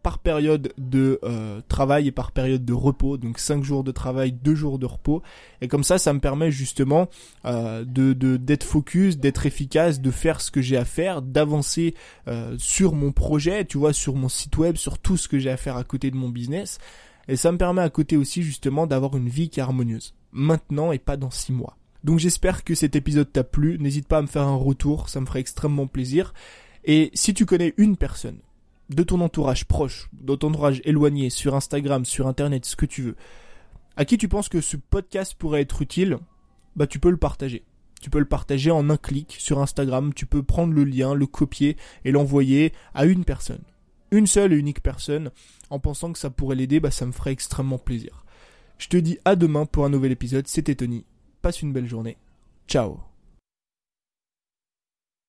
par 0.02 0.18
période 0.18 0.72
de 0.78 1.18
euh, 1.24 1.60
travail 1.68 2.08
et 2.08 2.12
par 2.12 2.32
période 2.32 2.64
de 2.64 2.72
repos, 2.72 3.18
donc 3.18 3.38
5 3.38 3.62
jours 3.62 3.84
de 3.84 3.92
travail, 3.92 4.32
2 4.32 4.54
jours 4.54 4.78
de 4.78 4.86
repos. 4.86 5.22
Et 5.60 5.68
comme 5.68 5.84
ça, 5.84 5.98
ça 5.98 6.12
me 6.12 6.20
permet 6.20 6.50
justement 6.50 7.08
euh, 7.44 7.84
de 7.84 8.12
d'être 8.36 8.64
focus, 8.64 9.18
d'être 9.18 9.46
efficace, 9.46 10.00
de 10.00 10.10
faire 10.10 10.40
ce 10.40 10.50
que 10.50 10.62
j'ai 10.62 10.76
à 10.76 10.84
faire, 10.84 11.22
d'avancer 11.22 11.94
euh, 12.28 12.56
sur 12.58 12.94
mon 12.94 13.12
projet, 13.12 13.64
tu 13.64 13.78
vois, 13.78 13.92
sur 13.92 14.14
mon 14.14 14.28
site 14.28 14.56
web, 14.56 14.76
sur 14.76 14.98
tout 14.98 15.16
ce 15.16 15.28
que 15.28 15.38
j'ai 15.38 15.50
à 15.50 15.56
faire 15.56 15.76
à 15.76 15.84
côté 15.84 16.10
de 16.10 16.16
mon 16.16 16.30
business. 16.30 16.78
Et 17.30 17.36
ça 17.36 17.52
me 17.52 17.58
permet 17.58 17.80
à 17.80 17.90
côté 17.90 18.16
aussi 18.16 18.42
justement 18.42 18.88
d'avoir 18.88 19.16
une 19.16 19.28
vie 19.28 19.50
qui 19.50 19.60
est 19.60 19.62
harmonieuse. 19.62 20.14
Maintenant 20.32 20.90
et 20.90 20.98
pas 20.98 21.16
dans 21.16 21.30
6 21.30 21.52
mois. 21.52 21.76
Donc 22.02 22.18
j'espère 22.18 22.64
que 22.64 22.74
cet 22.74 22.96
épisode 22.96 23.30
t'a 23.30 23.44
plu. 23.44 23.78
N'hésite 23.78 24.08
pas 24.08 24.18
à 24.18 24.22
me 24.22 24.26
faire 24.26 24.48
un 24.48 24.56
retour, 24.56 25.08
ça 25.08 25.20
me 25.20 25.26
ferait 25.26 25.38
extrêmement 25.38 25.86
plaisir. 25.86 26.34
Et 26.84 27.12
si 27.14 27.32
tu 27.32 27.46
connais 27.46 27.72
une 27.76 27.96
personne 27.96 28.40
de 28.88 29.04
ton 29.04 29.20
entourage 29.20 29.64
proche, 29.66 30.10
de 30.12 30.34
ton 30.34 30.48
entourage 30.48 30.82
éloigné, 30.84 31.30
sur 31.30 31.54
Instagram, 31.54 32.04
sur 32.04 32.26
Internet, 32.26 32.64
ce 32.64 32.74
que 32.74 32.84
tu 32.86 33.02
veux, 33.02 33.16
à 33.94 34.04
qui 34.04 34.18
tu 34.18 34.26
penses 34.26 34.48
que 34.48 34.60
ce 34.60 34.76
podcast 34.76 35.36
pourrait 35.38 35.60
être 35.60 35.82
utile, 35.82 36.18
bah 36.74 36.88
tu 36.88 36.98
peux 36.98 37.10
le 37.10 37.16
partager. 37.16 37.62
Tu 38.00 38.10
peux 38.10 38.18
le 38.18 38.24
partager 38.24 38.72
en 38.72 38.90
un 38.90 38.96
clic 38.96 39.36
sur 39.38 39.60
Instagram, 39.60 40.14
tu 40.14 40.26
peux 40.26 40.42
prendre 40.42 40.72
le 40.72 40.82
lien, 40.82 41.14
le 41.14 41.26
copier 41.26 41.76
et 42.04 42.10
l'envoyer 42.10 42.72
à 42.92 43.04
une 43.04 43.24
personne. 43.24 43.62
Une 44.10 44.26
seule 44.26 44.52
et 44.52 44.56
unique 44.56 44.82
personne, 44.82 45.30
en 45.70 45.78
pensant 45.78 46.12
que 46.12 46.18
ça 46.18 46.30
pourrait 46.30 46.56
l'aider, 46.56 46.80
bah 46.80 46.90
ça 46.90 47.06
me 47.06 47.12
ferait 47.12 47.32
extrêmement 47.32 47.78
plaisir. 47.78 48.24
Je 48.78 48.88
te 48.88 48.96
dis 48.96 49.18
à 49.24 49.36
demain 49.36 49.66
pour 49.66 49.84
un 49.84 49.90
nouvel 49.90 50.12
épisode, 50.12 50.48
c'était 50.48 50.74
Tony. 50.74 51.04
Passe 51.42 51.62
une 51.62 51.72
belle 51.72 51.86
journée. 51.86 52.16
Ciao 52.66 53.09